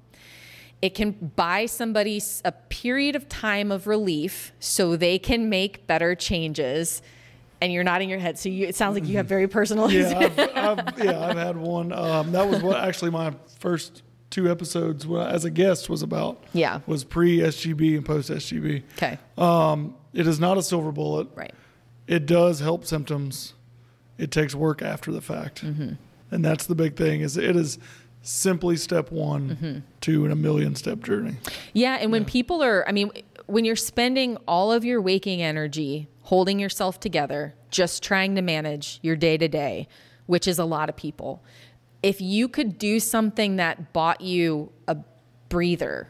[0.83, 6.17] it can buy somebody a period of time of relief so they can make better
[6.17, 7.01] changes.
[7.61, 9.89] And you're nodding your head, so you, it sounds like you have very personal.
[9.89, 11.93] Yeah, I've, I've, yeah, I've had one.
[11.93, 16.43] Um, that was what actually my first two episodes as a guest was about.
[16.53, 18.83] Yeah, was pre SGB and post SGB.
[18.97, 19.17] Okay.
[19.39, 21.29] Um, it is not a silver bullet.
[21.37, 21.55] Right.
[22.09, 23.55] It does help symptoms.
[24.19, 25.93] It takes work after the fact, mm-hmm.
[26.33, 27.21] and that's the big thing.
[27.21, 27.79] Is it is
[28.23, 29.79] simply step one mm-hmm.
[30.01, 31.37] to a million step journey.
[31.73, 31.99] Yeah.
[32.01, 32.29] And when yeah.
[32.29, 33.11] people are, I mean,
[33.47, 39.01] when you're spending all of your waking energy holding yourself together, just trying to manage
[39.03, 39.89] your day to day,
[40.27, 41.43] which is a lot of people,
[42.03, 44.97] if you could do something that bought you a
[45.49, 46.09] breather,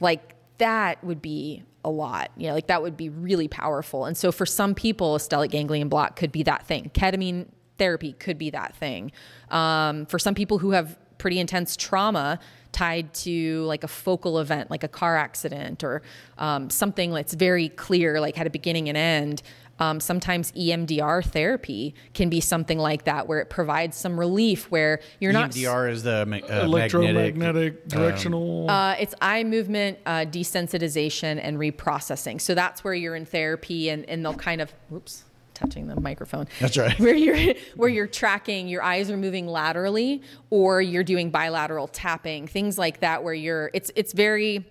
[0.00, 2.30] like that would be a lot.
[2.36, 4.04] You know, like that would be really powerful.
[4.04, 6.90] And so for some people, a stellate ganglion block could be that thing.
[6.94, 7.48] Ketamine
[7.78, 9.10] therapy could be that thing.
[9.50, 12.40] Um, for some people who have pretty intense trauma
[12.72, 16.02] tied to like a focal event, like a car accident or
[16.38, 19.42] um, something that's very clear, like had a beginning and end.
[19.78, 25.00] Um, sometimes EMDR therapy can be something like that, where it provides some relief, where
[25.20, 25.50] you're EMDR not.
[25.52, 28.64] EMDR is the uh, electromagnetic directional.
[28.64, 32.40] Um, uh, it's eye movement uh, desensitization and reprocessing.
[32.42, 34.72] So that's where you're in therapy, and, and they'll kind of.
[34.90, 35.24] Whoops
[35.60, 36.48] touching the microphone.
[36.58, 36.98] That's right.
[37.00, 42.46] Where you're where you're tracking, your eyes are moving laterally, or you're doing bilateral tapping,
[42.46, 43.22] things like that.
[43.22, 44.66] Where you're, it's it's very.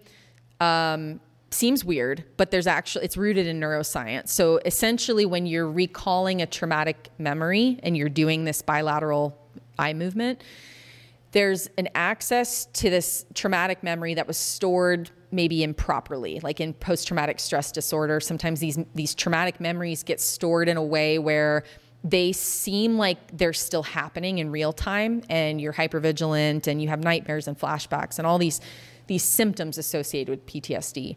[0.60, 1.22] Um,
[1.52, 4.30] seems weird, but there's actually it's rooted in neuroscience.
[4.30, 9.38] So essentially, when you're recalling a traumatic memory and you're doing this bilateral
[9.80, 10.44] eye movement,
[11.32, 17.40] there's an access to this traumatic memory that was stored maybe improperly like in post-traumatic
[17.40, 21.64] stress disorder sometimes these these traumatic memories get stored in a way where
[22.04, 27.04] they seem like they're still happening in real time and you're hypervigilant and you have
[27.04, 28.62] nightmares and flashbacks and all these
[29.08, 31.16] these symptoms associated with PTSD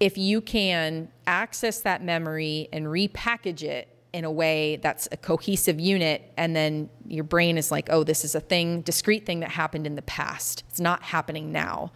[0.00, 5.80] if you can access that memory and repackage it in a way that's a cohesive
[5.80, 9.50] unit and then your brain is like oh this is a thing discrete thing that
[9.50, 10.64] happened in the past.
[10.68, 11.92] It's not happening now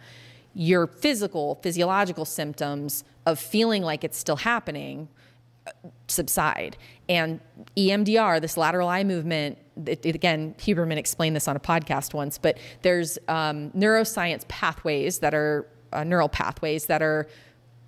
[0.53, 5.07] your physical physiological symptoms of feeling like it's still happening
[5.65, 5.71] uh,
[6.07, 6.77] subside.
[7.09, 7.39] And
[7.77, 12.39] emdr this lateral eye movement it, it, again huberman explained this on a podcast once
[12.39, 17.27] but there's um, neuroscience pathways that are uh, neural pathways that are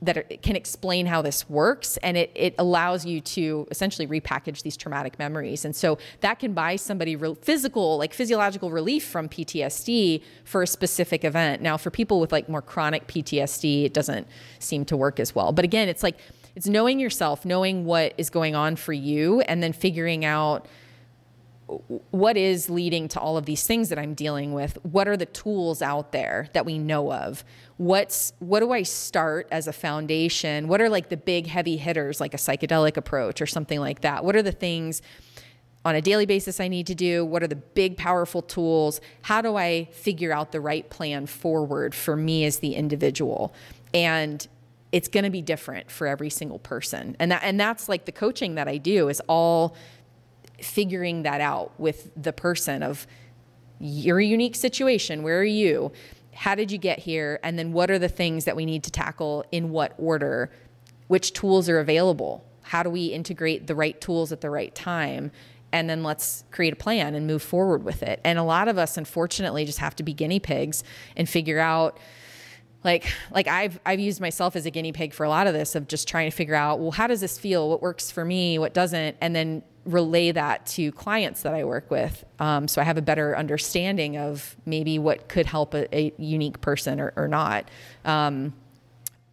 [0.02, 4.62] that are, can explain how this works and it, it allows you to essentially repackage
[4.62, 5.66] these traumatic memories.
[5.66, 10.68] And so that can buy somebody real physical like physiological relief from ptsd for a
[10.68, 11.62] specific event.
[11.62, 14.28] Now for people with like more chronic ptsd it doesn't
[14.60, 15.52] seem to work as well.
[15.52, 16.18] But again it's like
[16.56, 20.66] it's knowing yourself knowing what is going on for you and then figuring out
[22.12, 24.78] what is leading to all of these things that I'm dealing with?
[24.84, 27.44] What are the tools out there that we know of?
[27.78, 30.68] What's what do I start as a foundation?
[30.68, 34.26] What are like the big heavy hitters like a psychedelic approach or something like that?
[34.26, 35.02] What are the things
[35.86, 37.24] on a daily basis I need to do?
[37.24, 39.00] What are the big powerful tools?
[39.22, 43.54] How do I figure out the right plan forward for me as the individual?
[43.94, 44.46] And
[44.92, 47.16] it's going to be different for every single person.
[47.20, 49.76] And that and that's like the coaching that I do is all
[50.64, 53.08] figuring that out with the person of
[53.80, 55.24] your unique situation.
[55.24, 55.92] Where are you?
[56.34, 57.40] How did you get here?
[57.44, 60.52] And then what are the things that we need to tackle in what order?
[61.08, 62.46] Which tools are available?
[62.62, 65.32] How do we integrate the right tools at the right time?
[65.72, 68.20] And then let's create a plan and move forward with it.
[68.24, 70.84] And a lot of us, unfortunately, just have to be guinea pigs
[71.16, 71.98] and figure out
[72.84, 75.76] like like I've I've used myself as a guinea pig for a lot of this
[75.76, 78.58] of just trying to figure out well how does this feel what works for me
[78.58, 82.24] what doesn't and then relay that to clients that I work with.
[82.40, 86.62] Um, so I have a better understanding of maybe what could help a, a unique
[86.62, 87.70] person or, or not.
[88.06, 88.54] Um,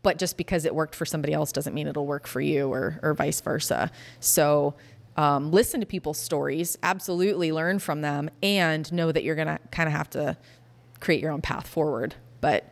[0.03, 2.99] but just because it worked for somebody else doesn't mean it'll work for you or,
[3.03, 3.91] or vice versa.
[4.21, 4.75] So
[5.17, 9.89] um, listen to people's stories, absolutely learn from them, and know that you're to kind
[9.89, 10.37] of have to
[11.01, 12.15] create your own path forward.
[12.41, 12.65] But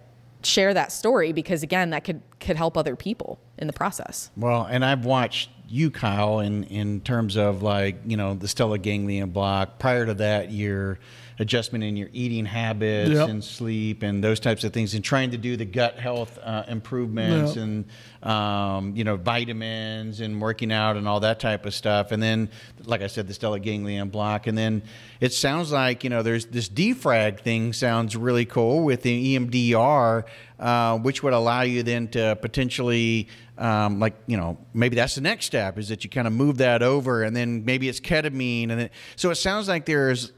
[0.47, 4.65] share that story because again that could could help other people in the process well
[4.65, 9.31] and i've watched you, Kyle, in in terms of like you know the stellate ganglion
[9.31, 9.79] block.
[9.79, 10.99] Prior to that, your
[11.39, 13.29] adjustment in your eating habits yep.
[13.29, 16.65] and sleep and those types of things, and trying to do the gut health uh,
[16.69, 17.65] improvements yep.
[17.65, 17.85] and
[18.23, 22.13] um, you know vitamins and working out and all that type of stuff.
[22.13, 22.49] And then,
[22.85, 24.47] like I said, the stellate ganglion block.
[24.47, 24.83] And then
[25.21, 30.25] it sounds like you know there's this defrag thing sounds really cool with the EMDR,
[30.59, 33.29] uh, which would allow you then to potentially
[33.59, 36.59] um, like you know maybe that's the next step is that you kind of move
[36.59, 40.33] that over and then maybe it's ketamine and then, so it sounds like there's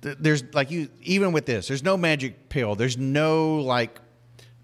[0.00, 4.00] there's like you even with this there's no magic pill there's no like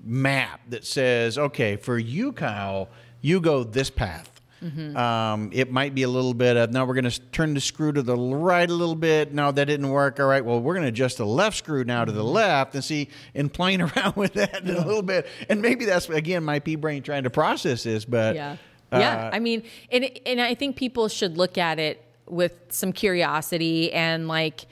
[0.02, 2.88] map that says okay for you kyle
[3.20, 4.34] you go this path
[4.64, 4.96] Mm-hmm.
[4.96, 7.92] Um, it might be a little bit of no, we're going to turn the screw
[7.92, 9.34] to the right a little bit.
[9.34, 10.18] No, that didn't work.
[10.18, 12.28] All right, well, we're going to adjust the left screw now to the mm-hmm.
[12.28, 14.82] left and see and playing around with that yeah.
[14.82, 15.26] a little bit.
[15.48, 18.56] And maybe that's again my pea brain trying to process this, but yeah,
[18.90, 19.30] uh, yeah.
[19.32, 24.28] I mean, and and I think people should look at it with some curiosity and
[24.28, 24.64] like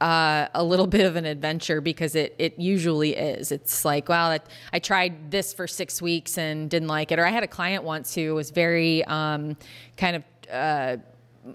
[0.00, 3.50] uh, a little bit of an adventure because it, it usually is.
[3.50, 4.42] It's like, well, it,
[4.72, 7.18] I tried this for six weeks and didn't like it.
[7.18, 9.56] Or I had a client once who was very um,
[9.96, 10.22] kind of
[10.52, 10.96] uh,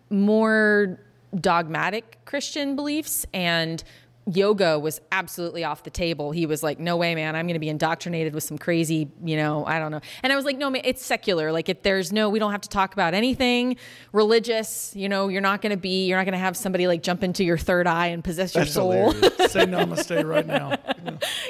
[0.10, 0.99] more
[1.40, 3.84] dogmatic Christian beliefs and
[4.26, 6.32] yoga was absolutely off the table.
[6.32, 7.36] He was like, "No way, man!
[7.36, 10.36] I'm going to be indoctrinated with some crazy, you know, I don't know." And I
[10.36, 11.52] was like, "No, man, it's secular.
[11.52, 13.76] Like, it, there's no, we don't have to talk about anything
[14.12, 14.94] religious.
[14.95, 17.24] You know, you're not going to be, you're not going to have somebody like jump
[17.24, 19.12] into your third eye and possess your soul.
[19.14, 20.78] Say namaste right now.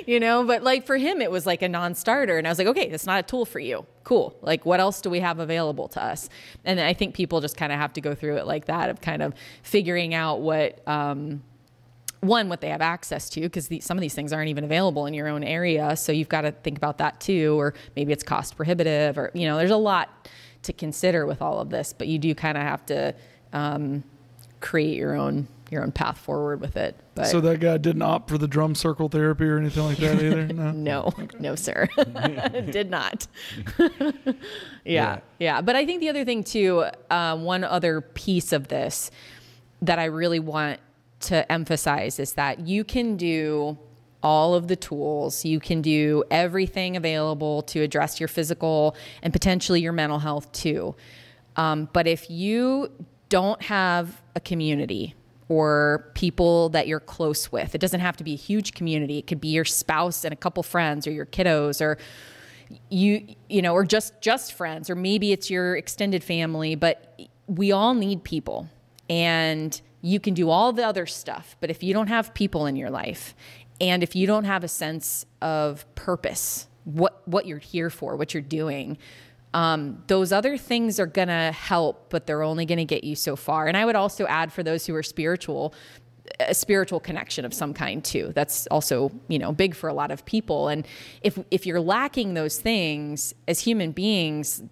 [0.06, 2.68] You know, but like for him, it was like a non-starter, and I was like,
[2.68, 3.86] "Okay, it's not a tool for you.
[4.04, 4.36] Cool.
[4.42, 6.30] Like, what else do we have available to us?"
[6.66, 9.02] And I think people just kind of have to go through it like that of
[9.02, 10.86] kind of figuring out what.
[10.88, 11.44] Um,
[12.24, 15.14] one what they have access to because some of these things aren't even available in
[15.14, 18.56] your own area so you've got to think about that too or maybe it's cost
[18.56, 20.28] prohibitive or you know there's a lot
[20.64, 23.14] to consider with all of this but you do kind of have to
[23.52, 24.04] um,
[24.60, 26.96] create your own your own path forward with it.
[27.16, 30.22] But So that guy didn't opt for the drum circle therapy or anything like that
[30.22, 30.46] either.
[30.54, 30.72] No.
[30.74, 31.88] no, no, sir,
[32.72, 33.26] did not.
[33.80, 34.34] yeah,
[34.84, 35.20] Yeah.
[35.40, 39.10] yeah, But I think the other thing too, uh, one other piece of this
[39.82, 40.80] that I really want
[41.24, 43.78] to emphasize is that you can do
[44.22, 45.44] all of the tools.
[45.44, 50.96] You can do everything available to address your physical and potentially your mental health too.
[51.58, 52.90] Um, but if you
[53.30, 55.14] don't have a community
[55.50, 59.18] or people that you're close with, it doesn't have to be a huge community.
[59.18, 61.98] It could be your spouse and a couple friends or your kiddos or
[62.90, 67.72] you you know or just just friends or maybe it's your extended family but we
[67.72, 68.68] all need people
[69.10, 72.76] and you can do all the other stuff but if you don't have people in
[72.76, 73.36] your life
[73.82, 78.34] and if you don't have a sense of purpose what what you're here for what
[78.34, 78.98] you're doing
[79.56, 83.68] um, those other things are gonna help but they're only gonna get you so far
[83.68, 85.74] and i would also add for those who are spiritual
[86.40, 88.32] a spiritual connection of some kind too.
[88.34, 90.68] That's also, you know, big for a lot of people.
[90.68, 90.88] And
[91.22, 94.64] if if you're lacking those things as human beings,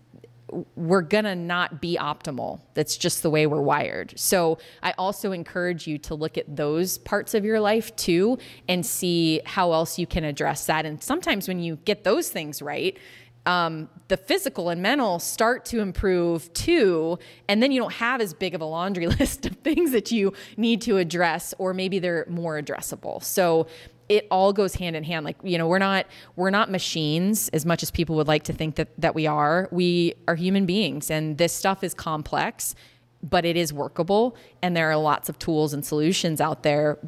[0.76, 2.62] we're to not be optimal.
[2.74, 4.14] That's just the way we're wired.
[4.20, 8.38] So, I also encourage you to look at those parts of your life too
[8.68, 10.86] and see how else you can address that.
[10.86, 12.98] And sometimes when you get those things right,
[13.46, 17.18] um, the physical and mental start to improve too.
[17.48, 20.34] And then you don't have as big of a laundry list of things that you
[20.58, 23.24] need to address, or maybe they're more addressable.
[23.24, 23.68] So
[24.12, 25.26] it all goes hand in hand.
[25.26, 26.06] Like, you know, we're not
[26.36, 29.70] we're not machines as much as people would like to think that that we are.
[29.72, 32.76] We are human beings and this stuff is complex,
[33.24, 37.00] but it is workable and there are lots of tools and solutions out there.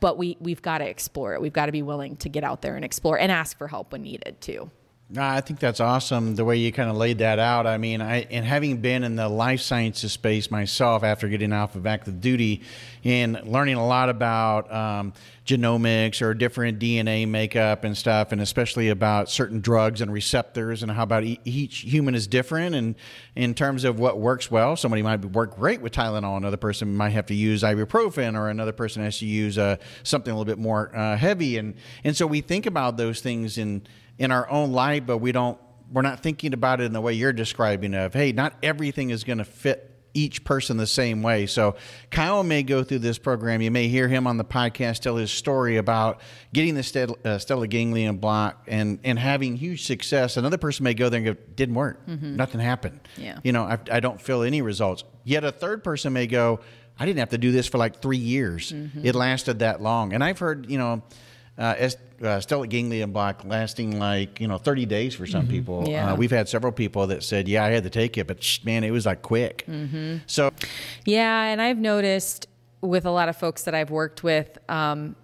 [0.00, 1.40] But we we've got to explore it.
[1.40, 3.92] We've got to be willing to get out there and explore and ask for help
[3.92, 4.70] when needed too.
[5.08, 7.64] No, I think that's awesome the way you kind of laid that out.
[7.64, 11.76] I mean, I and having been in the life sciences space myself after getting off
[11.76, 12.62] of active duty
[13.04, 15.12] and learning a lot about um,
[15.46, 20.90] genomics or different DNA makeup and stuff, and especially about certain drugs and receptors and
[20.90, 22.96] how about each human is different and
[23.36, 24.74] in terms of what works well.
[24.74, 28.72] Somebody might work great with Tylenol, another person might have to use ibuprofen, or another
[28.72, 31.58] person has to use uh, something a little bit more uh, heavy.
[31.58, 33.86] And and so we think about those things in
[34.18, 35.58] in our own life, but we don't
[35.90, 39.24] we're not thinking about it in the way you're describing of, hey, not everything is
[39.24, 41.46] going to fit each person the same way.
[41.46, 41.76] So
[42.10, 43.60] Kyle may go through this program.
[43.60, 46.20] You may hear him on the podcast tell his story about
[46.54, 50.38] getting the stellate, uh, ganglion block and, and having huge success.
[50.38, 52.08] Another person may go there and go, didn't work.
[52.08, 53.00] Nothing happened.
[53.18, 53.38] Yeah.
[53.44, 55.04] You know, I, I don't feel any results.
[55.24, 56.60] Yet a third person may go,
[56.98, 58.72] I didn't have to do this for like three years.
[59.02, 60.14] It lasted that long.
[60.14, 61.02] And I've heard, you know,
[61.58, 65.84] uh, es- uh, stellate ganglion block lasting like you know 30 days for some people.
[65.88, 66.12] Yeah.
[66.12, 68.64] Uh, we've had several people that said, "Yeah, I had to take it, but sh-
[68.64, 69.66] man, it was like quick."
[70.26, 70.50] So
[71.04, 72.48] Yeah, and I've noticed
[72.80, 75.16] with a lot of folks that I've worked with, um,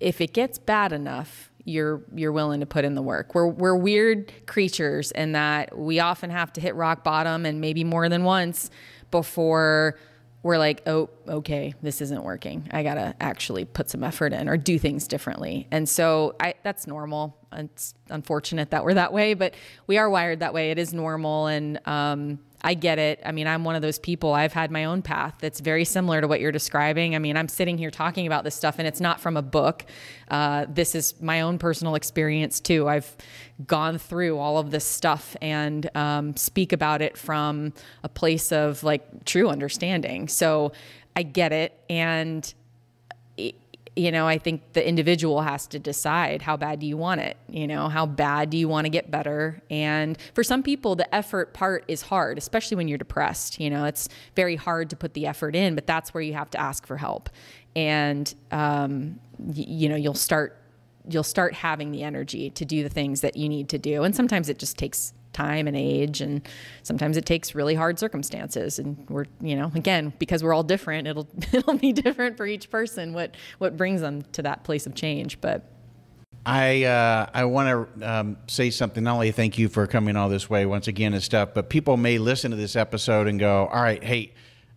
[0.00, 3.34] if it gets bad enough, you're you're willing to put in the work.
[3.34, 7.82] We're we're weird creatures in that we often have to hit rock bottom and maybe
[7.84, 8.70] more than once
[9.10, 9.96] before
[10.42, 12.68] we're like, oh, okay, this isn't working.
[12.70, 15.66] I gotta actually put some effort in or do things differently.
[15.70, 17.36] And so I, that's normal.
[17.52, 19.54] It's unfortunate that we're that way, but
[19.86, 20.70] we are wired that way.
[20.70, 23.20] It is normal, and um, I get it.
[23.24, 24.32] I mean, I'm one of those people.
[24.32, 27.14] I've had my own path that's very similar to what you're describing.
[27.14, 29.84] I mean, I'm sitting here talking about this stuff, and it's not from a book.
[30.28, 32.88] Uh, this is my own personal experience too.
[32.88, 33.16] I've
[33.66, 38.82] gone through all of this stuff and um, speak about it from a place of
[38.82, 40.28] like true understanding.
[40.28, 40.72] So
[41.14, 42.52] I get it, and
[43.96, 47.38] you know, I think the individual has to decide how bad do you want it?
[47.48, 49.62] You know, how bad do you want to get better?
[49.70, 53.58] And for some people, the effort part is hard, especially when you're depressed.
[53.58, 56.50] You know, it's very hard to put the effort in, but that's where you have
[56.50, 57.30] to ask for help.
[57.74, 60.62] And, um, y- you know, you'll start
[61.08, 64.02] you'll start having the energy to do the things that you need to do.
[64.02, 66.40] And sometimes it just takes time and age and
[66.82, 71.06] sometimes it takes really hard circumstances and we're you know again because we're all different
[71.06, 74.94] it'll it'll be different for each person what what brings them to that place of
[74.94, 75.70] change but
[76.48, 79.02] I uh, I want to um, say something.
[79.02, 81.96] Not only thank you for coming all this way once again and stuff, but people
[81.96, 84.32] may listen to this episode and go, "All right, hey,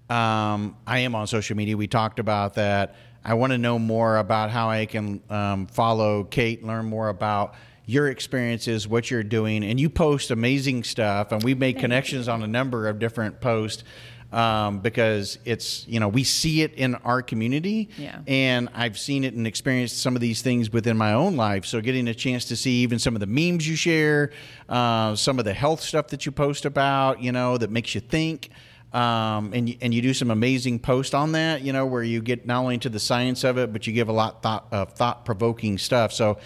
[0.09, 1.77] um, I am on social media.
[1.77, 2.95] We talked about that.
[3.23, 7.53] I want to know more about how I can um, follow Kate, learn more about
[7.89, 11.31] your experiences, what you're doing, and you post amazing stuff.
[11.31, 13.83] And we've made connections on a number of different posts."
[14.31, 18.19] Um, because it's you know we see it in our community Yeah.
[18.27, 21.65] and I've seen it and experienced some of these things within my own life.
[21.65, 24.29] So getting a chance to see even some of the memes you share,
[24.69, 28.01] uh, some of the health stuff that you post about, you know, that makes you
[28.01, 28.49] think.
[28.93, 32.21] Um, and you, and you do some amazing posts on that, you know, where you
[32.21, 34.93] get not only into the science of it, but you give a lot thought of
[34.93, 36.13] thought provoking stuff.
[36.13, 36.37] So,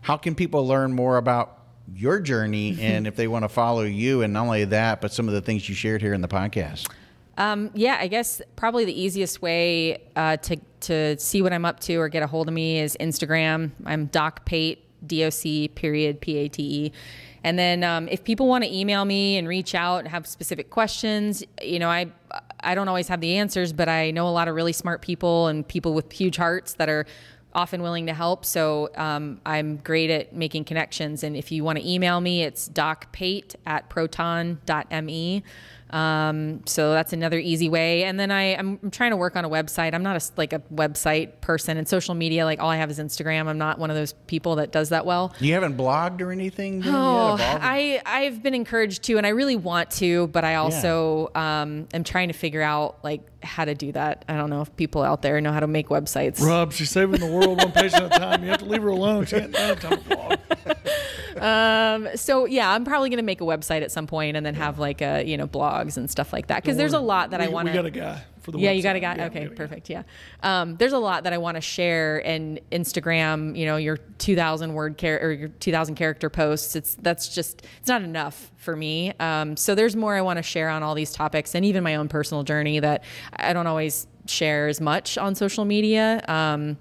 [0.00, 1.58] how can people learn more about
[1.92, 5.28] your journey and if they want to follow you, and not only that, but some
[5.28, 6.88] of the things you shared here in the podcast?
[7.36, 11.80] Um, yeah, I guess probably the easiest way uh, to to see what I'm up
[11.80, 13.70] to or get a hold of me is Instagram.
[13.86, 16.92] I'm Doc Pate, D O C period P A T E.
[17.44, 20.70] And then um, if people want to email me and reach out and have specific
[20.70, 22.10] questions, you know, I
[22.60, 25.46] I don't always have the answers, but I know a lot of really smart people
[25.46, 27.06] and people with huge hearts that are
[27.58, 28.44] often willing to help.
[28.44, 31.24] So um, I'm great at making connections.
[31.24, 35.42] And if you want to email me, it's docpate at proton.me.
[35.90, 38.04] Um, so that's another easy way.
[38.04, 39.94] And then I, I'm, I'm trying to work on a website.
[39.94, 42.44] I'm not a, like a website person and social media.
[42.44, 43.46] Like all I have is Instagram.
[43.46, 45.34] I'm not one of those people that does that well.
[45.40, 46.82] You haven't blogged or anything?
[46.86, 51.62] Oh, I, I've been encouraged to, and I really want to, but I also yeah.
[51.62, 54.24] um, am trying to figure out like how to do that.
[54.28, 56.40] I don't know if people out there know how to make websites.
[56.40, 58.42] Rob, she's saving the world one patient at a time.
[58.42, 59.26] You have to leave her alone.
[59.26, 60.38] She can't have time to blog.
[61.42, 64.54] um, so yeah, I'm probably going to make a website at some point and then
[64.54, 65.46] have like a you know
[65.78, 67.66] blogs and stuff like that because there's a lot that we, I want.
[67.66, 67.72] To.
[67.72, 68.58] We got a guy for the.
[68.58, 68.76] Yeah, website.
[68.76, 69.16] you got a guy.
[69.16, 69.88] Yeah, okay, perfect.
[69.88, 70.04] Guy.
[70.42, 73.56] Yeah, um, there's a lot that I want to share and Instagram.
[73.56, 76.76] You know, your 2,000 word char- or your 2,000 character posts.
[76.76, 79.12] It's that's just it's not enough for me.
[79.20, 81.96] Um, so there's more I want to share on all these topics and even my
[81.96, 86.22] own personal journey that I don't always share as much on social media.
[86.28, 86.76] Um,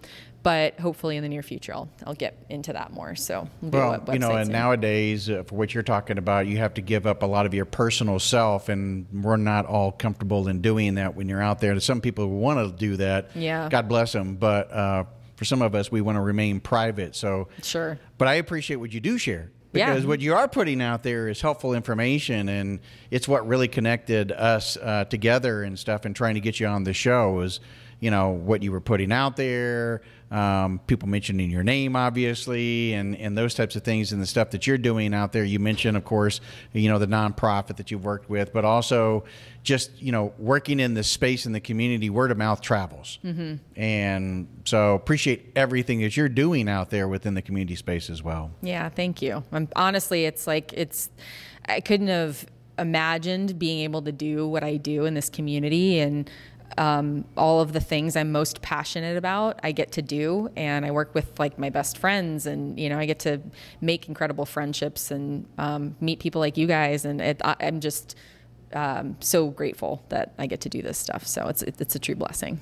[0.47, 4.19] but hopefully in the near future I'll, I'll get into that more so well you
[4.19, 7.25] know and nowadays uh, for what you're talking about you have to give up a
[7.25, 11.41] lot of your personal self and we're not all comfortable in doing that when you're
[11.41, 11.77] out there.
[11.81, 13.35] Some people who want to do that.
[13.35, 13.67] Yeah.
[13.67, 15.03] God bless them but uh,
[15.35, 17.99] for some of us we want to remain private so sure.
[18.17, 20.07] But i appreciate what you do share because yeah.
[20.07, 22.79] what you are putting out there is helpful information and
[23.11, 26.85] it's what really connected us uh, together and stuff and trying to get you on
[26.85, 27.59] the show was
[27.99, 30.01] you know what you were putting out there
[30.31, 34.49] um, people mentioning your name, obviously, and, and those types of things, and the stuff
[34.51, 35.43] that you're doing out there.
[35.43, 36.41] You mentioned, of course,
[36.73, 39.23] you know, the nonprofit that you've worked with, but also
[39.63, 43.19] just, you know, working in the space in the community, word of mouth travels.
[43.23, 43.55] Mm-hmm.
[43.79, 48.51] And so appreciate everything that you're doing out there within the community space as well.
[48.61, 49.43] Yeah, thank you.
[49.51, 51.09] I'm, honestly, it's like, it's,
[51.65, 52.45] I couldn't have
[52.79, 56.29] imagined being able to do what I do in this community and
[56.77, 60.91] um, all of the things I'm most passionate about, I get to do, and I
[60.91, 63.41] work with like my best friends, and you know, I get to
[63.81, 68.15] make incredible friendships and um, meet people like you guys, and it, I'm just
[68.73, 71.25] um, so grateful that I get to do this stuff.
[71.25, 72.59] So it's it's a true blessing.